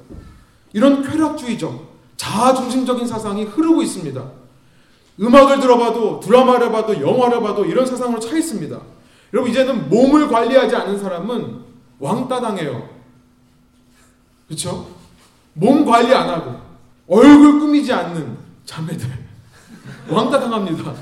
[0.72, 4.22] 이런 쾌락주의적, 자아중심적인 사상이 흐르고 있습니다.
[5.20, 8.80] 음악을 들어봐도 드라마를 봐도 영화를 봐도 이런 세상으로 차 있습니다.
[9.33, 11.61] 여러분 이제는 몸을 관리하지 않는 사람은
[12.00, 12.93] 왕따 당해요.
[14.54, 14.88] 그렇죠?
[15.52, 16.54] 몸 관리 안 하고
[17.08, 19.06] 얼굴 꾸미지 않는 자매들
[20.08, 20.94] 왕따 당합니다.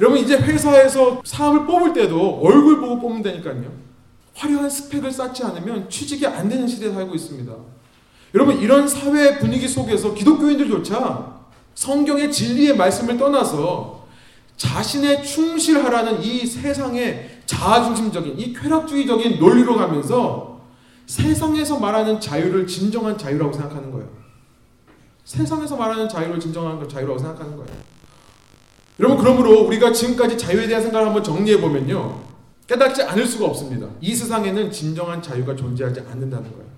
[0.00, 3.72] 여러분 이제 회사에서 사람을 뽑을 때도 얼굴 보고 뽑으면 되니까요.
[4.34, 7.52] 화려한 스펙을 쌓지 않으면 취직이 안 되는 시대에 살고 있습니다.
[8.34, 11.38] 여러분 이런 사회 분위기 속에서 기독교인들조차
[11.74, 14.06] 성경의 진리의 말씀을 떠나서
[14.56, 20.57] 자신의 충실하라는 이 세상의 자아중심적인 이 쾌락주의적인 논리로 가면서
[21.08, 24.08] 세상에서 말하는 자유를 진정한 자유라고 생각하는 거예요.
[25.24, 27.72] 세상에서 말하는 자유를 진정한 자유라고 생각하는 거예요.
[29.00, 32.20] 여러분 그러므로 우리가 지금까지 자유에 대한 생각을 한번 정리해 보면요.
[32.66, 33.88] 깨닫지 않을 수가 없습니다.
[34.02, 36.68] 이 세상에는 진정한 자유가 존재하지 않는다는 거예요.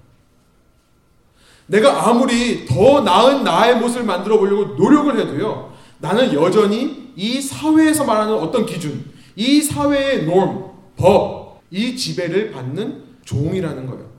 [1.66, 5.73] 내가 아무리 더 나은 나의 모습을 만들어 보려고 노력을 해도요.
[5.99, 13.87] 나는 여전히 이 사회에서 말하는 어떤 기준, 이 사회의 norm, 법, 이 지배를 받는 종이라는
[13.87, 14.10] 거예요.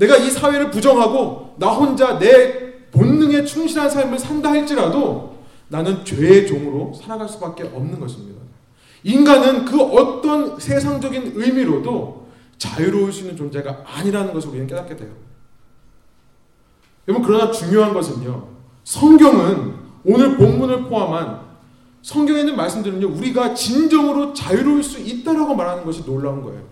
[0.00, 6.94] 내가 이 사회를 부정하고 나 혼자 내 본능에 충실한 삶을 산다 할지라도 나는 죄의 종으로
[6.94, 8.40] 살아갈 수밖에 없는 것입니다.
[9.04, 15.10] 인간은 그 어떤 세상적인 의미로도 자유로울 수 있는 존재가 아니라는 것을 우리는 깨닫게 돼요.
[17.06, 18.48] 여러분, 그러나 중요한 것은요,
[18.84, 21.40] 성경은 오늘 본문을 포함한
[22.02, 26.62] 성경에 있는 말씀들은요, 우리가 진정으로 자유로울 수 있다라고 말하는 것이 놀라운 거예요.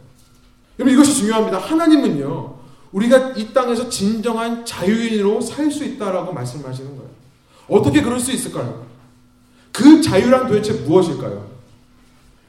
[0.79, 1.59] 여러분, 이것이 중요합니다.
[1.59, 2.58] 하나님은요,
[2.93, 7.11] 우리가 이 땅에서 진정한 자유인으로 살 수 있다라고 말씀하시는 거예요.
[7.69, 8.87] 어떻게 그럴 수 있을까요?
[9.73, 11.47] 그 자유란 도대체 무엇일까요?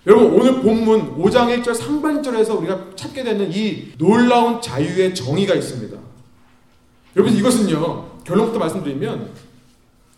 [0.07, 5.97] 여러분 오늘 본문 5장 1절 상반절에서 우리가 찾게 되는 이 놀라운 자유의 정의가 있습니다.
[7.17, 9.29] 여러분 이것은요 결론부터 말씀드리면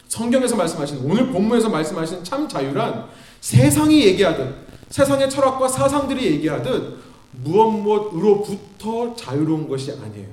[0.08, 3.08] 성경에서 말씀하신 오늘 본문에서 말씀하신 참 자유란
[3.40, 4.54] 세상이 얘기하듯
[4.90, 6.98] 세상의 철학과 사상들이 얘기하듯
[7.32, 10.30] 무엇 무엇으로부터 자유로운 것이 아니에요.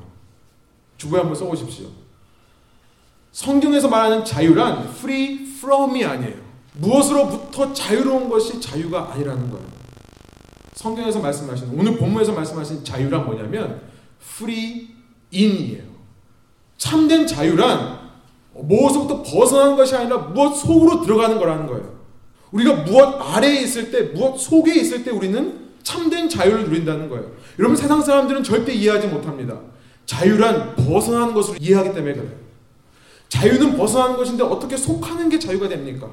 [0.96, 1.86] 주부에 한번 써보십시오.
[3.32, 6.36] 성경에서 말하는 자유란 free from이 아니에요.
[6.74, 9.66] 무엇으로부터 자유로운 것이 자유가 아니라는 거예요.
[10.74, 13.82] 성경에서 말씀하신 오늘 본문에서 말씀하신 자유란 뭐냐면
[14.20, 14.88] free
[15.32, 15.84] in이에요.
[16.76, 17.98] 참된 자유란
[18.54, 21.98] 무엇으로부터 벗어난 것이 아니라 무엇 속으로 들어가는 거라는 거예요.
[22.50, 27.30] 우리가 무엇 아래에 있을 때, 무엇 속에 있을 때 우리는 참된 자유를 누린다는 거예요.
[27.58, 29.58] 여러분 세상 사람들은 절대 이해하지 못합니다.
[30.04, 32.30] 자유란 벗어나는 것으로 이해하기 때문에 그래요.
[33.30, 36.10] 자유는 벗어나는 것인데 어떻게 속하는 게 자유가 됩니까?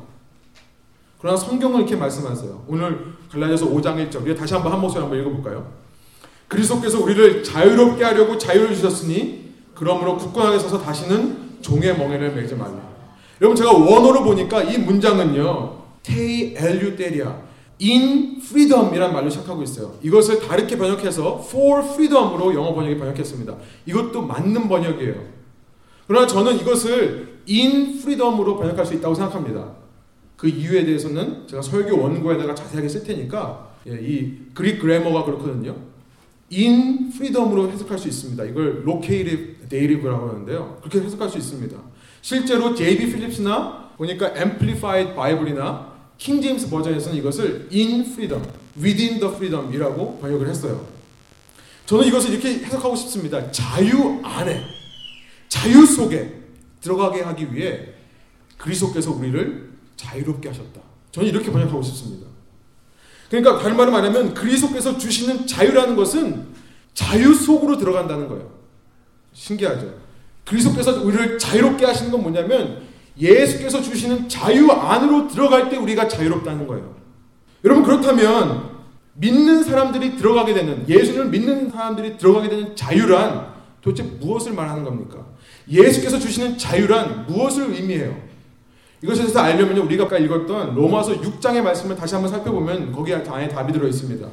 [1.20, 2.64] 그러나 성경은 이렇게 말씀하세요.
[2.70, 5.70] 오늘 갈라디아서 5장 1절 우리가 다시 한번 한 목소리 한번 읽어볼까요?
[6.48, 12.80] 그리스도께서 우리를 자유롭게 하려고 자유를 주셨으니 그러므로 굳건하게 서서 다시는 종의 멍에를 매지 말라.
[13.42, 15.84] 여러분 제가 원어로 보니까 이 문장은요.
[16.02, 17.45] 테이 엘류테리아
[17.82, 19.98] in freedom이란 말로 시작하고 있어요.
[20.02, 23.56] 이것을 다르게 번역해서 for freedom으로 영어 번역이 번역했습니다.
[23.86, 25.16] 이것도 맞는 번역이에요.
[26.08, 29.74] 그러나 저는 이것을 in freedom으로 번역할 수 있다고 생각합니다.
[30.38, 35.76] 그 이유에 대해서는 제가 설교 원고에다가 자세하게 쓸 테니까 예, 이 그릭 그래머가 그렇거든요.
[36.52, 38.44] in freedom으로 해석할 수 있습니다.
[38.46, 40.78] 이걸 locative dative라고 하는데요.
[40.82, 41.78] 그렇게 해석할 수 있습니다.
[42.22, 43.12] 실제로 J.B.
[43.12, 48.44] 필립스나 보니까 amplified bible이나 킹 제임스 버전에서는 이것을 in freedom,
[48.78, 50.88] within the freedom이라고 번역을 했어요.
[51.86, 53.52] 저는 이것을 이렇게 해석하고 싶습니다.
[53.52, 54.64] 자유 안에,
[55.50, 56.42] 자유 속에
[56.82, 57.90] 들어가게 하기 위해
[58.58, 60.82] 그리스도께서 우리를 자유롭게 하셨다.
[61.12, 62.28] 저는 이렇게 번역하고 싶습니다.
[63.30, 66.48] 그러니까 다른 말로 말하면 그리스도께서 주시는 자유라는 것은
[66.94, 68.52] 자유 속으로 들어간다는 거예요.
[69.34, 69.96] 신기하죠?
[70.46, 72.85] 그리스도께서 우리를 자유롭게 하시는 건 뭐냐면
[73.18, 76.96] 예수께서 주시는 자유 안으로 들어갈 때 우리가 자유롭다는 거예요.
[77.64, 78.76] 여러분 그렇다면
[79.14, 85.26] 믿는 사람들이 들어가게 되는 예수를 믿는 사람들이 들어가게 되는 자유란 도대체 무엇을 말하는 겁니까?
[85.70, 88.16] 예수께서 주시는 자유란 무엇을 의미해요?
[89.02, 93.72] 이것에 대해서 알려면 우리가 아까 읽었던 로마서 6장의 말씀을 다시 한번 살펴보면 거기 안에 답이
[93.72, 94.28] 들어 있습니다.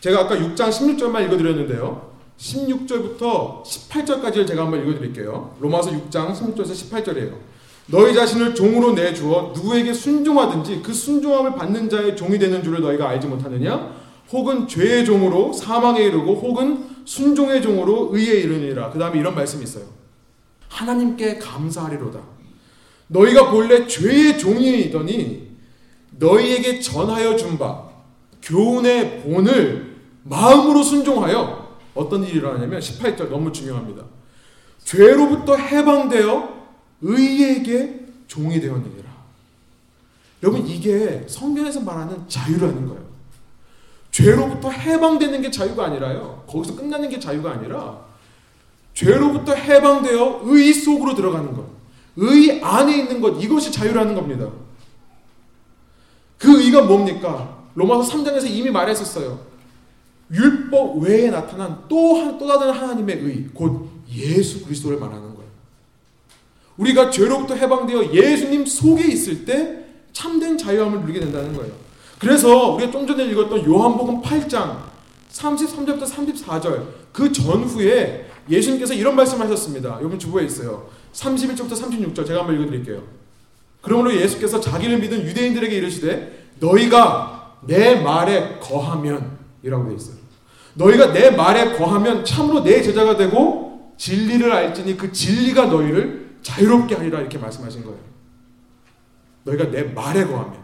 [0.00, 2.14] 제가 아까 6장 16절만 읽어드렸는데요.
[2.38, 5.56] 16절부터 18절까지를 제가 한번 읽어드릴게요.
[5.60, 7.55] 로마서 6장 16절에서 18절이에요.
[7.88, 13.26] 너희 자신을 종으로 내주어 누구에게 순종하든지 그 순종함을 받는 자의 종이 되는 줄을 너희가 알지
[13.28, 13.94] 못하느냐?
[14.32, 18.90] 혹은 죄의 종으로 사망에 이르고 혹은 순종의 종으로 의에 이르니라.
[18.90, 19.84] 그 다음에 이런 말씀이 있어요.
[20.68, 22.18] 하나님께 감사하리로다.
[23.08, 25.46] 너희가 본래 죄의 종이더니
[26.18, 27.86] 너희에게 전하여 준 바
[28.42, 34.02] 교훈의 본을 마음으로 순종하여 어떤 일이 일어나냐면 18절 너무 중요합니다.
[34.84, 36.55] 죄로부터 해방되어
[37.02, 39.06] 의에게 종이 되었느니라.
[40.42, 43.06] 여러분 이게 성경에서 말하는 자유라는 거예요.
[44.10, 46.44] 죄로부터 해방되는 게 자유가 아니라요.
[46.46, 48.00] 거기서 끝나는 게 자유가 아니라
[48.94, 51.66] 죄로부터 해방되어 의 속으로 들어가는 것.
[52.16, 54.48] 의 안에 있는 것 이것이 자유라는 겁니다.
[56.38, 57.64] 그 의가 뭡니까?
[57.74, 59.38] 로마서 3장에서 이미 말했었어요.
[60.30, 65.35] 율법 외에 나타난 또, 또 다른 하나님의 의, 곧 예수 그리스도를 말하는.
[66.76, 71.72] 우리가 죄로부터 해방되어 예수님 속에 있을 때 참된 자유함을 누리게 된다는 거예요.
[72.18, 74.78] 그래서 우리가 좀 전에 읽었던 요한복음 8장
[75.32, 79.96] 33절부터 34절 그 전후에 예수님께서 이런 말씀하셨습니다.
[79.98, 80.88] 여러분 주보에 있어요.
[81.12, 83.02] 31절부터 36절 제가 한번 읽어드릴게요.
[83.82, 90.16] 그러므로 예수께서 자기를 믿은 유대인들에게 이르시되 너희가 내 말에 거하면 이라고 되어 있어요.
[90.74, 97.18] 너희가 내 말에 거하면 참으로 내 제자가 되고 진리를 알지니 그 진리가 너희를 자유롭게 하리라
[97.18, 97.98] 이렇게 말씀하신 거예요.
[99.42, 100.54] 너희가 내 말에 거하면.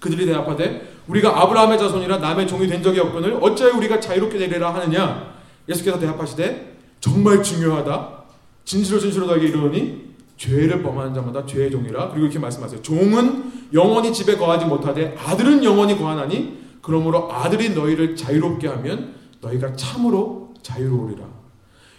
[0.00, 5.34] 그들이 대답하되 우리가 아브라함의 자손이라 남의 종이 된 적이 없거늘 어찌하여 우리가 자유롭게 되리라 하느냐?
[5.68, 8.24] 예수께서 대답하시되 정말 중요하다.
[8.64, 12.08] 진실로 진실로 너에게 이르노니 죄를 범하는 자마다 죄의 종이라.
[12.08, 12.80] 그리고 이렇게 말씀하세요.
[12.80, 20.54] 종은 영원히 집에 거하지 못하되 아들은 영원히 거하나니 그러므로 아들이 너희를 자유롭게 하면 너희가 참으로
[20.62, 21.24] 자유로우리라.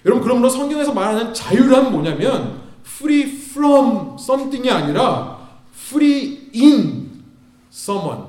[0.05, 7.23] 여러분 그러므로 성경에서 말하는 자유란 뭐냐면 free from something이 아니라 free in
[7.71, 8.23] someone.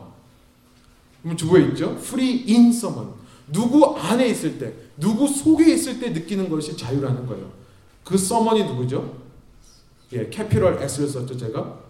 [1.23, 1.97] 그럼 주보에 있죠?
[2.01, 3.13] free in someone.
[3.53, 7.51] 누구 안에 있을 때, 누구 속에 있을 때 느끼는 것이 자유라는 거예요.
[8.05, 9.17] 그 someone이 누구죠?
[10.13, 11.81] 예, 캐피럴 S를 썼죠, 제가.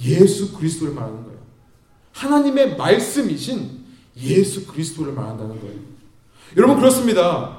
[0.00, 1.38] 예수 그리스도를 말하는 거예요.
[2.12, 3.84] 하나님의 말씀이신
[4.16, 5.76] 예수 그리스도를 말한다는 거예요.
[6.56, 7.58] 여러분 그렇습니다.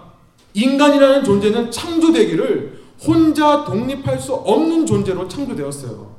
[0.53, 6.15] 인간이라는 존재는 창조되기를 혼자 독립할 수 없는 존재로 창조되었어요.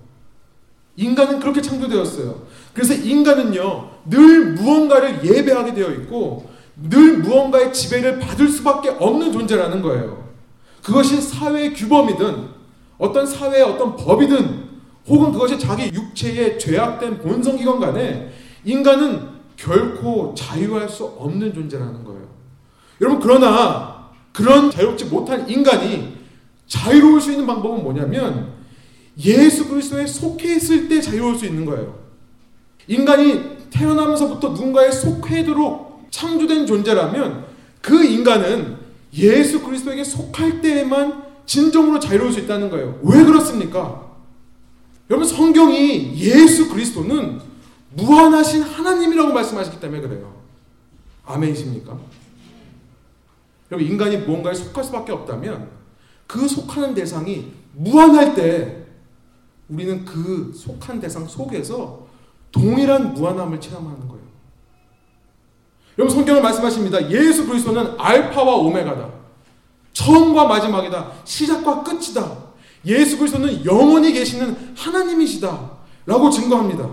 [0.97, 2.43] 인간은 그렇게 창조되었어요.
[2.73, 10.29] 그래서 인간은요, 늘 무언가를 예배하게 되어 있고, 늘 무언가의 지배를 받을 수밖에 없는 존재라는 거예요.
[10.83, 12.49] 그것이 사회의 규범이든,
[12.99, 14.71] 어떤 사회의 어떤 법이든,
[15.09, 18.33] 혹은 그것이 자기 육체의 죄악된 본성기관 간에
[18.65, 22.29] 인간은 결코 자유할 수 없는 존재라는 거예요.
[23.01, 26.20] 여러분, 그러나 그런 자유롭지 못한 인간이
[26.71, 28.53] 자유로울 수 있는 방법은 뭐냐면
[29.19, 31.99] 예수 그리스도에 속해 있을 때 자유로울 수 있는 거예요.
[32.87, 37.45] 인간이 태어나면서부터 누군가에 속해도록 창조된 존재라면
[37.83, 38.77] 그 인간은
[39.15, 43.01] 예수 그리스도에게 속할 때에만 진정으로 자유로울 수 있다는 거예요.
[43.03, 44.09] 왜 그렇습니까?
[45.11, 47.41] 여러분 성경이 예수 그리스도는
[47.95, 50.33] 무한하신 하나님이라고 말씀하셨기 때문에 그래요.
[51.27, 51.99] 아멘이십니까?
[53.73, 55.80] 여러분 인간이 무언가에 속할 수밖에 없다면
[56.31, 58.87] 그 속하는 대상이 무한할 때
[59.69, 62.07] 우리는 그 속한 대상 속에서
[62.53, 64.23] 동일한 무한함을 체험하는 거예요.
[65.99, 67.11] 여러분 성경은 말씀하십니다.
[67.11, 69.11] 예수 그리스도는 알파와 오메가다.
[69.93, 71.11] 처음과 마지막이다.
[71.25, 72.37] 시작과 끝이다.
[72.87, 75.71] 예수 그리스도는 영원히 계시는 하나님이시다.
[76.07, 76.89] 라고 증거합니다.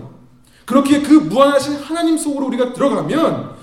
[0.66, 3.54] 그렇게 그 무한하신 하나님 속으로 우리가 들어가면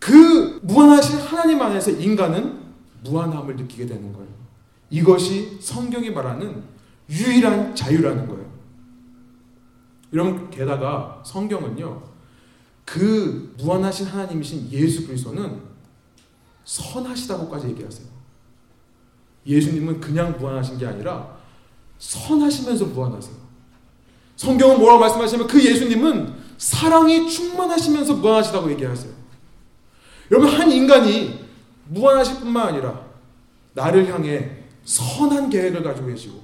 [0.00, 2.58] 그 무한하신 하나님 안에서 인간은
[3.04, 4.41] 무한함을 느끼게 되는 거예요.
[4.92, 6.62] 이것이 성경이 말하는
[7.08, 8.52] 유일한 자유라는 거예요.
[10.12, 12.02] 여러분 게다가 성경은요.
[12.84, 15.62] 그 무한하신 하나님이신 예수 그리스도는
[16.64, 18.06] 선하시다고까지 얘기하세요.
[19.46, 21.36] 예수님은 그냥 무한하신 게 아니라
[21.98, 23.34] 선하시면서 무한하세요.
[24.36, 29.10] 성경은 뭐라고 말씀하시면 그 예수님은 사랑이 충만하시면서 무한하시다고 얘기하세요.
[30.30, 31.42] 여러분 한 인간이
[31.88, 33.06] 무한하실 뿐만 아니라
[33.72, 36.42] 나를 향해 선한 계획을 가지고 계시고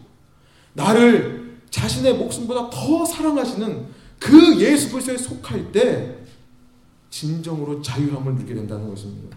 [0.74, 3.86] 나를 자신의 목숨보다 더 사랑하시는
[4.18, 6.16] 그 예수 그리스도에 속할 때
[7.10, 9.36] 진정으로 자유함을 누리게 된다는 것입니다.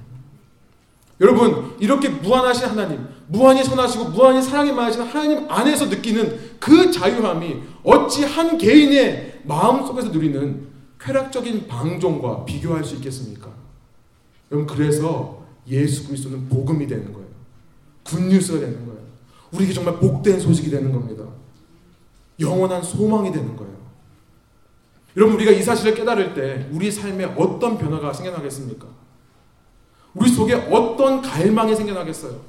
[1.19, 8.23] 여러분 이렇게 무한하신 하나님, 무한히 선하시고 무한히 사랑이 많으신 하나님 안에서 느끼는 그 자유함이 어찌
[8.23, 10.67] 한 개인의 마음 속에서 누리는
[10.99, 13.49] 쾌락적인 방종과 비교할 수 있겠습니까?
[14.51, 17.20] 여러분 그래서 예수 그리스도는 복음이 되는 거예요.
[18.11, 19.01] 굿뉴스가 되는 거예요.
[19.51, 21.23] 우리에게 정말 복된 소식이 되는 겁니다.
[22.39, 23.81] 영원한 소망이 되는 거예요.
[25.17, 28.87] 여러분 우리가 이 사실을 깨달을 때 우리 삶에 어떤 변화가 생겨나겠습니까?
[30.13, 32.39] 우리 속에 어떤 갈망이 생겨나겠어요?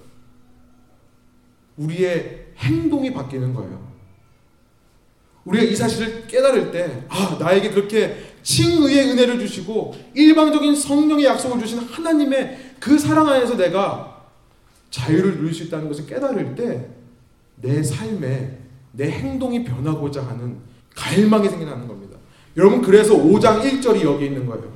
[1.76, 3.92] 우리의 행동이 바뀌는 거예요.
[5.44, 11.80] 우리가 이 사실을 깨달을 때, 아, 나에게 그렇게 칭의의 은혜를 주시고 일방적인 성령의 약속을 주신
[11.80, 14.11] 하나님의 그 사랑 안에서 내가
[14.93, 16.86] 자유를 누릴 수 있다는 것을 깨달을 때,
[17.57, 18.59] 내 삶에
[18.93, 20.59] 내 행동이 변하고자 하는
[20.95, 22.18] 갈망이 생겨나는 겁니다.
[22.57, 24.70] 여러분, 그래서 5장 1절이 여기 있는 거예요.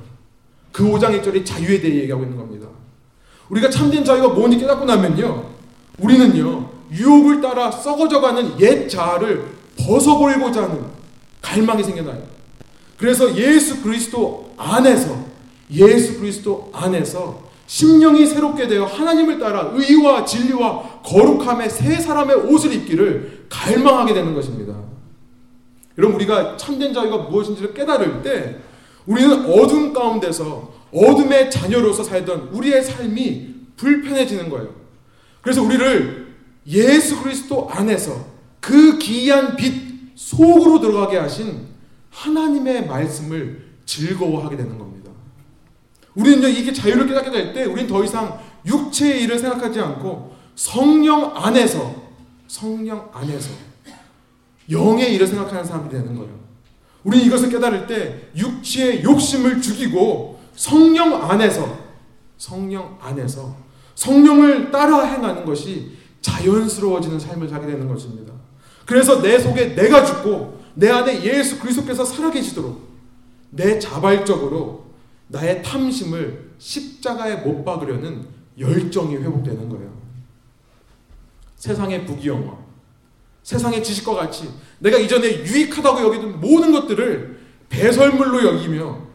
[0.73, 2.67] 그 5장 1절이 자유에 대해 얘기하고 있는 겁니다.
[3.49, 5.49] 우리가 참된 자유가 뭔지 깨닫고 나면요.
[5.99, 6.69] 우리는요.
[6.91, 9.45] 유혹을 따라 썩어져가는 옛 자아를
[9.79, 10.85] 벗어버리고자 하는
[11.41, 12.23] 갈망이 생겨나요.
[12.97, 15.25] 그래서 예수 그리스도 안에서
[15.71, 23.45] 예수 그리스도 안에서 심령이 새롭게 되어 하나님을 따라 의와 진리와 거룩함의 새 사람의 옷을 입기를
[23.49, 24.73] 갈망하게 되는 것입니다.
[25.97, 28.57] 여러분 우리가 참된 자유가 무엇인지를 깨달을 때
[29.05, 34.73] 우리는 어둠 가운데서 어둠의 자녀로서 살던 우리의 삶이 불편해지는 거예요.
[35.41, 36.35] 그래서 우리를
[36.67, 38.25] 예수 그리스도 안에서
[38.61, 39.73] 그 기이한 빛
[40.15, 41.67] 속으로 들어가게 하신
[42.11, 44.96] 하나님의 말씀을 즐거워하게 되는 겁니다.
[46.17, 51.95] 우리는 이게 자유를 깨닫게 될 때 우리는 더 이상 육체의 일을 생각하지 않고 성령 안에서
[52.47, 53.51] 성령 안에서
[54.69, 56.31] 영의 일을 생각하는 사람이 되는 거예요.
[57.03, 61.77] 우리는 이것을 깨달을 때 육체의 욕심을 죽이고 성령 안에서
[62.37, 63.55] 성령 안에서
[63.95, 68.33] 성령을 따라 행하는 것이 자연스러워지는 삶을 살게 되는 것입니다.
[68.85, 72.81] 그래서 내 속에 내가 죽고 내 안에 예수 그리스도께서 살아계시도록
[73.51, 74.86] 내 자발적으로
[75.29, 78.25] 나의 탐심을 십자가에 못 박으려는
[78.57, 79.97] 열정이 회복되는 거예요.
[81.55, 82.57] 세상의 부귀영화,
[83.43, 84.49] 세상의 지식과 같이
[84.79, 89.07] 내가 이전에 유익하다고 여기던 모든 것들을 배설물로 여기며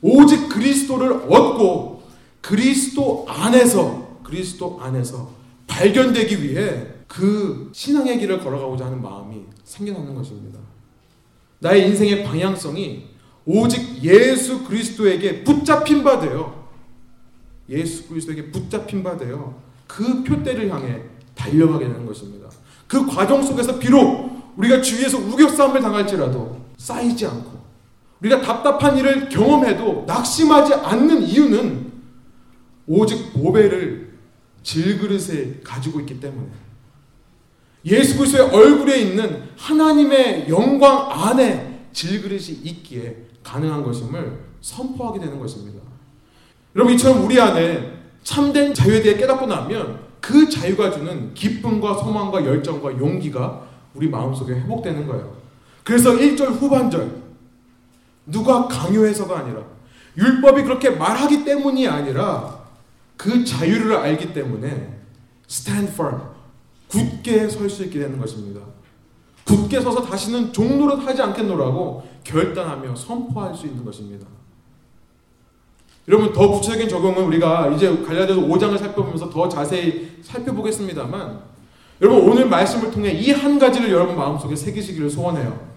[0.00, 2.02] 오직 그리스도를 얻고
[2.40, 5.30] 그리스도 안에서 그리스도 안에서
[5.66, 10.58] 발견되기 위해 그 신앙의 길을 걸어가고자 하는 마음이 생겨나는 것입니다.
[11.58, 13.09] 나의 인생의 방향성이
[13.52, 16.68] 오직 예수 그리스도에게 붙잡힌 바 되어
[17.68, 21.02] 예수 그리스도에게 붙잡힌 바 되어 그 표대를 향해
[21.34, 22.48] 달려가게 되는 것입니다.
[22.86, 27.60] 그 과정 속에서 비록 우리가 주위에서 우격싸움을 당할지라도 쌓이지 않고
[28.20, 31.90] 우리가 답답한 일을 경험해도 낙심하지 않는 이유는
[32.86, 34.12] 오직 보배를
[34.62, 36.48] 질그릇에 가지고 있기 때문에
[37.86, 45.80] 예수 그리스도의 얼굴에 있는 하나님의 영광 안에 질그릇이 있기에 가능한 것임을 선포하게 되는 것입니다.
[46.76, 52.98] 여러분 이처럼 우리 안에 참된 자유에 대해 깨닫고 나면 그 자유가 주는 기쁨과 소망과 열정과
[52.98, 55.36] 용기가 우리 마음속에 회복되는 거예요.
[55.82, 57.20] 그래서 1절 후반절
[58.26, 59.62] 누가 강요해서가 아니라
[60.16, 62.60] 율법이 그렇게 말하기 때문이 아니라
[63.16, 64.98] 그 자유를 알기 때문에
[65.48, 66.20] stand firm
[66.88, 68.60] 굳게 설 수 있게 되는 것입니다.
[69.44, 74.26] 굳게 서서 다시는 종노릇 하지 않겠노라고 결단하며 선포할 수 있는 것입니다.
[76.08, 81.40] 여러분 더 구체적인 적용은 우리가 이제 갈라디아서 5장을 살펴보면서 더 자세히 살펴보겠습니다만
[82.00, 85.68] 여러분 오늘 말씀을 통해 이 한 가지를 여러분 마음속에 새기시기를 소원해요.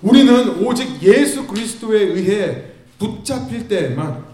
[0.00, 2.64] 우리는 오직 예수 그리스도에 의해
[2.98, 4.24] 붙잡힐 때에만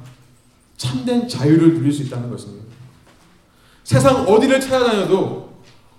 [0.77, 2.65] 참된 자유를 누릴 수 있다는 것입니다.
[3.83, 5.49] 세상 어디를 찾아다녀도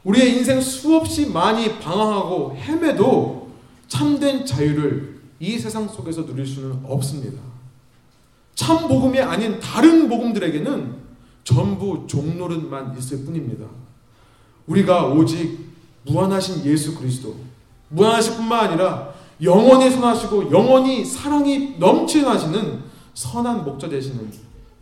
[0.03, 3.49] 우리의 인생 수없이 많이 방황하고 헤매도
[3.88, 7.41] 참된 자유를 이 세상 속에서 누릴 수는 없습니다.
[8.55, 10.95] 참 복음이 아닌 다른 복음들에게는
[11.43, 13.65] 전부 종노릇만 있을 뿐입니다.
[14.67, 15.69] 우리가 오직
[16.05, 17.35] 무한하신 예수 그리스도,
[17.89, 22.83] 무한하실 뿐만 아니라 영원히 선하시고 영원히 사랑이 넘치하시는
[23.13, 24.31] 선한 목자 되시는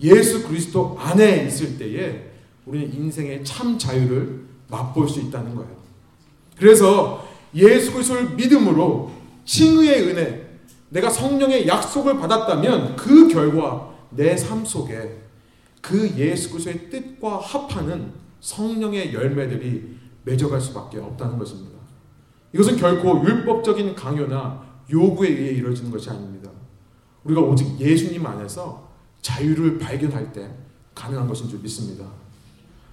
[0.02, 2.32] 예수 그리스도 안에 있을 때에
[2.66, 5.72] 우리는 인생의 참 자유를 맛볼 수 있다는 거예요.
[6.58, 9.12] 그래서 예수 그리스도를 믿음으로
[9.46, 10.47] 칭의의 은혜,
[10.90, 15.22] 내가 성령의 약속을 받았다면 그 결과 내 삶 속에
[15.82, 21.78] 그 예수 그리스도의 뜻과 합하는 성령의 열매들이 맺어갈 수밖에 없다는 것입니다.
[22.54, 26.50] 이것은 결코 율법적인 강요나 요구에 의해 이루어지는 것이 아닙니다.
[27.24, 28.90] 우리가 오직 예수님 안에서
[29.22, 30.50] 자유를 발견할 때
[30.96, 32.06] 가능한 것인 줄 믿습니다.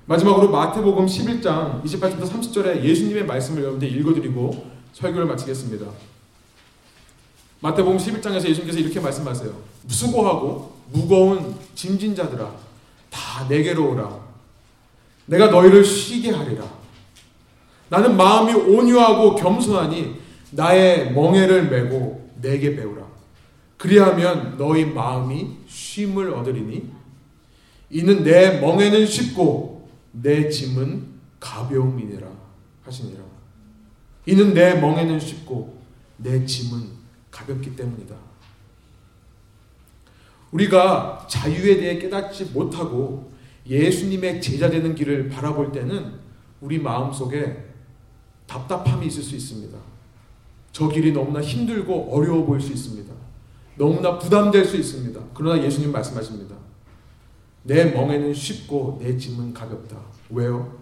[0.06, 5.86] 마지막으로 마태복음 11장 28절부터 30절에 예수님의 말씀을 여러분들 읽어드리고 설교를 마치겠습니다.
[7.64, 9.50] 마태복음 11장에서 예수님께서 이렇게 말씀하세요.
[9.88, 12.54] 수고하고 무거운 짐진 자들아
[13.08, 14.20] 다 내게로 오라.
[15.24, 16.62] 내가 너희를 쉬게 하리라.
[17.88, 20.14] 나는 마음이 온유하고 겸손하니
[20.50, 23.02] 나의 멍에를 메고 내게 배우라.
[23.78, 26.90] 그리하면 너희 마음이 쉼을 얻으리니
[27.88, 31.06] 이는 내 멍에는 쉽고 내 짐은
[31.40, 32.28] 가벼움이니라
[32.84, 33.22] 하시니라.
[34.26, 35.78] 이는 내 멍에는 쉽고
[36.18, 37.03] 내 짐은
[37.34, 38.14] 가볍기 때문이다.
[40.52, 43.32] 우리가 자유에 대해 깨닫지 못하고
[43.66, 46.14] 예수님의 제자 되는 길을 바라볼 때는
[46.60, 47.70] 우리 마음 속에
[48.46, 49.76] 답답함이 있을 수 있습니다.
[50.70, 53.12] 저 길이 너무나 힘들고 어려워 보일 수 있습니다.
[53.76, 55.20] 너무나 부담될 수 있습니다.
[55.34, 56.54] 그러나 예수님 말씀하십니다.
[57.64, 59.96] 내 멍에는 쉽고 내 짐은 가볍다.
[60.30, 60.78] 왜요?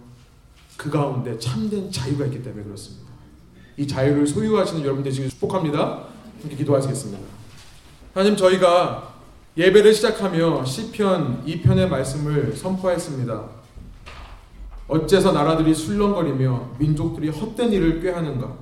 [0.77, 3.11] 그 가운데 참된 자유가 있기 때문에 그렇습니다.
[3.77, 6.12] 이 자유를 소유하시는 여러분들 지금 축복합니다.
[6.43, 7.19] 함께 기도하시겠습니다.
[8.13, 9.13] 하나님 저희가
[9.55, 13.49] 예배를 시작하며 시편 2편의 말씀을 선포했습니다.
[14.89, 18.57] 어째서 나라들이 술렁거리며 민족들이 헛된 일을 꾀하는가?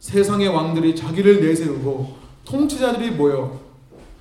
[0.00, 3.60] 세상의 왕들이 자기를 내세우고 통치자들이 모여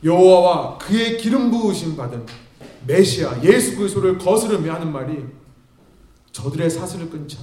[0.03, 2.25] 여호와와 그의 기름 부으심 받은
[2.86, 5.25] 메시아 예수 그리스도를 거스르며 하는 말이
[6.31, 7.39] 저들의 사슬을 끊자.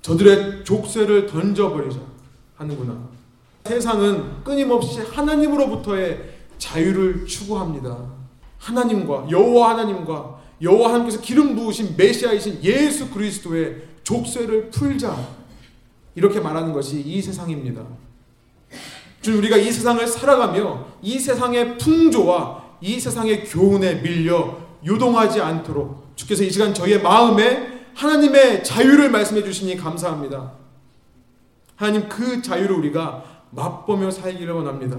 [0.00, 2.00] 저들의 족쇄를 던져버리자
[2.56, 3.21] 하는구나.
[3.64, 7.96] 세상은 끊임없이 하나님으로부터의 자유를 추구합니다.
[8.58, 15.16] 하나님과 여호와 하나님과 여호와 하나님께서 기름 부으신 메시아이신 예수 그리스도의 족쇄를 풀자.
[16.14, 17.82] 이렇게 말하는 것이 이 세상입니다.
[19.20, 26.42] 주 우리가 이 세상을 살아가며 이 세상의 풍조와 이 세상의 교훈에 밀려 요동하지 않도록 주께서
[26.42, 30.52] 이 시간 저희의 마음에 하나님의 자유를 말씀해 주시니 감사합니다.
[31.76, 34.98] 하나님 그 자유를 우리가 맛보며 살기를 원합니다.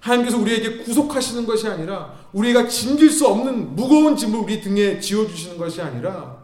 [0.00, 5.80] 하나님께서 우리에게 구속하시는 것이 아니라 우리가 짐질 수 없는 무거운 짐을 우리 등에 지어주시는 것이
[5.80, 6.38] 아니라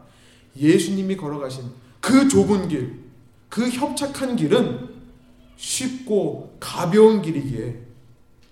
[0.57, 1.65] 예수님이 걸어가신
[2.01, 3.01] 그 좁은 길,
[3.49, 4.89] 그 협착한 길은
[5.57, 7.81] 쉽고 가벼운 길이기에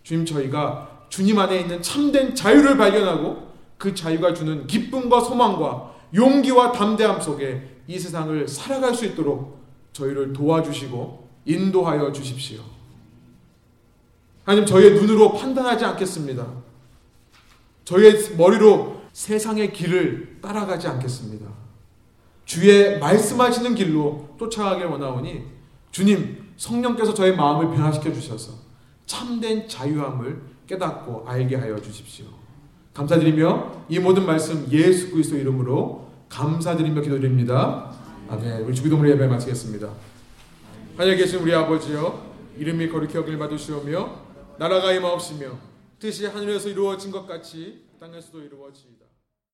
[0.02, 7.20] 주님 저희가 주님 안에 있는 참된 자유를 발견하고 그 자유가 주는 기쁨과 소망과 용기와 담대함
[7.20, 9.60] 속에 이 세상을 살아갈 수 있도록
[9.92, 12.60] 저희를 도와주시고 인도하여 주십시오.
[14.44, 16.46] 하나님 저희의 눈으로 판단하지 않겠습니다.
[17.84, 21.46] 저희의 머리로 세상의 길을 따라가지 않겠습니다.
[22.44, 25.42] 주의 말씀하시는 길로 쫓아가길 원하오니
[25.90, 28.52] 주님 성령께서 저의 마음을 변화시켜 주셔서
[29.06, 32.26] 참된 자유함을 깨닫고 알게 하여 주십시오.
[32.94, 37.90] 감사드리며 이 모든 말씀 예수 그리스도 이름으로 감사드리며 기도드립니다.
[38.28, 38.62] 아멘.
[38.62, 39.88] 우리 주기도문 예배 마치겠습니다.
[41.02, 45.58] 하늘에 계신 우리 아버지여 이름이 거룩히 여길 받으시오며 나라가 임하옵시며
[45.98, 48.91] 뜻이 하늘에서 이루어진 것 같이 땅에서도 이루어지이다.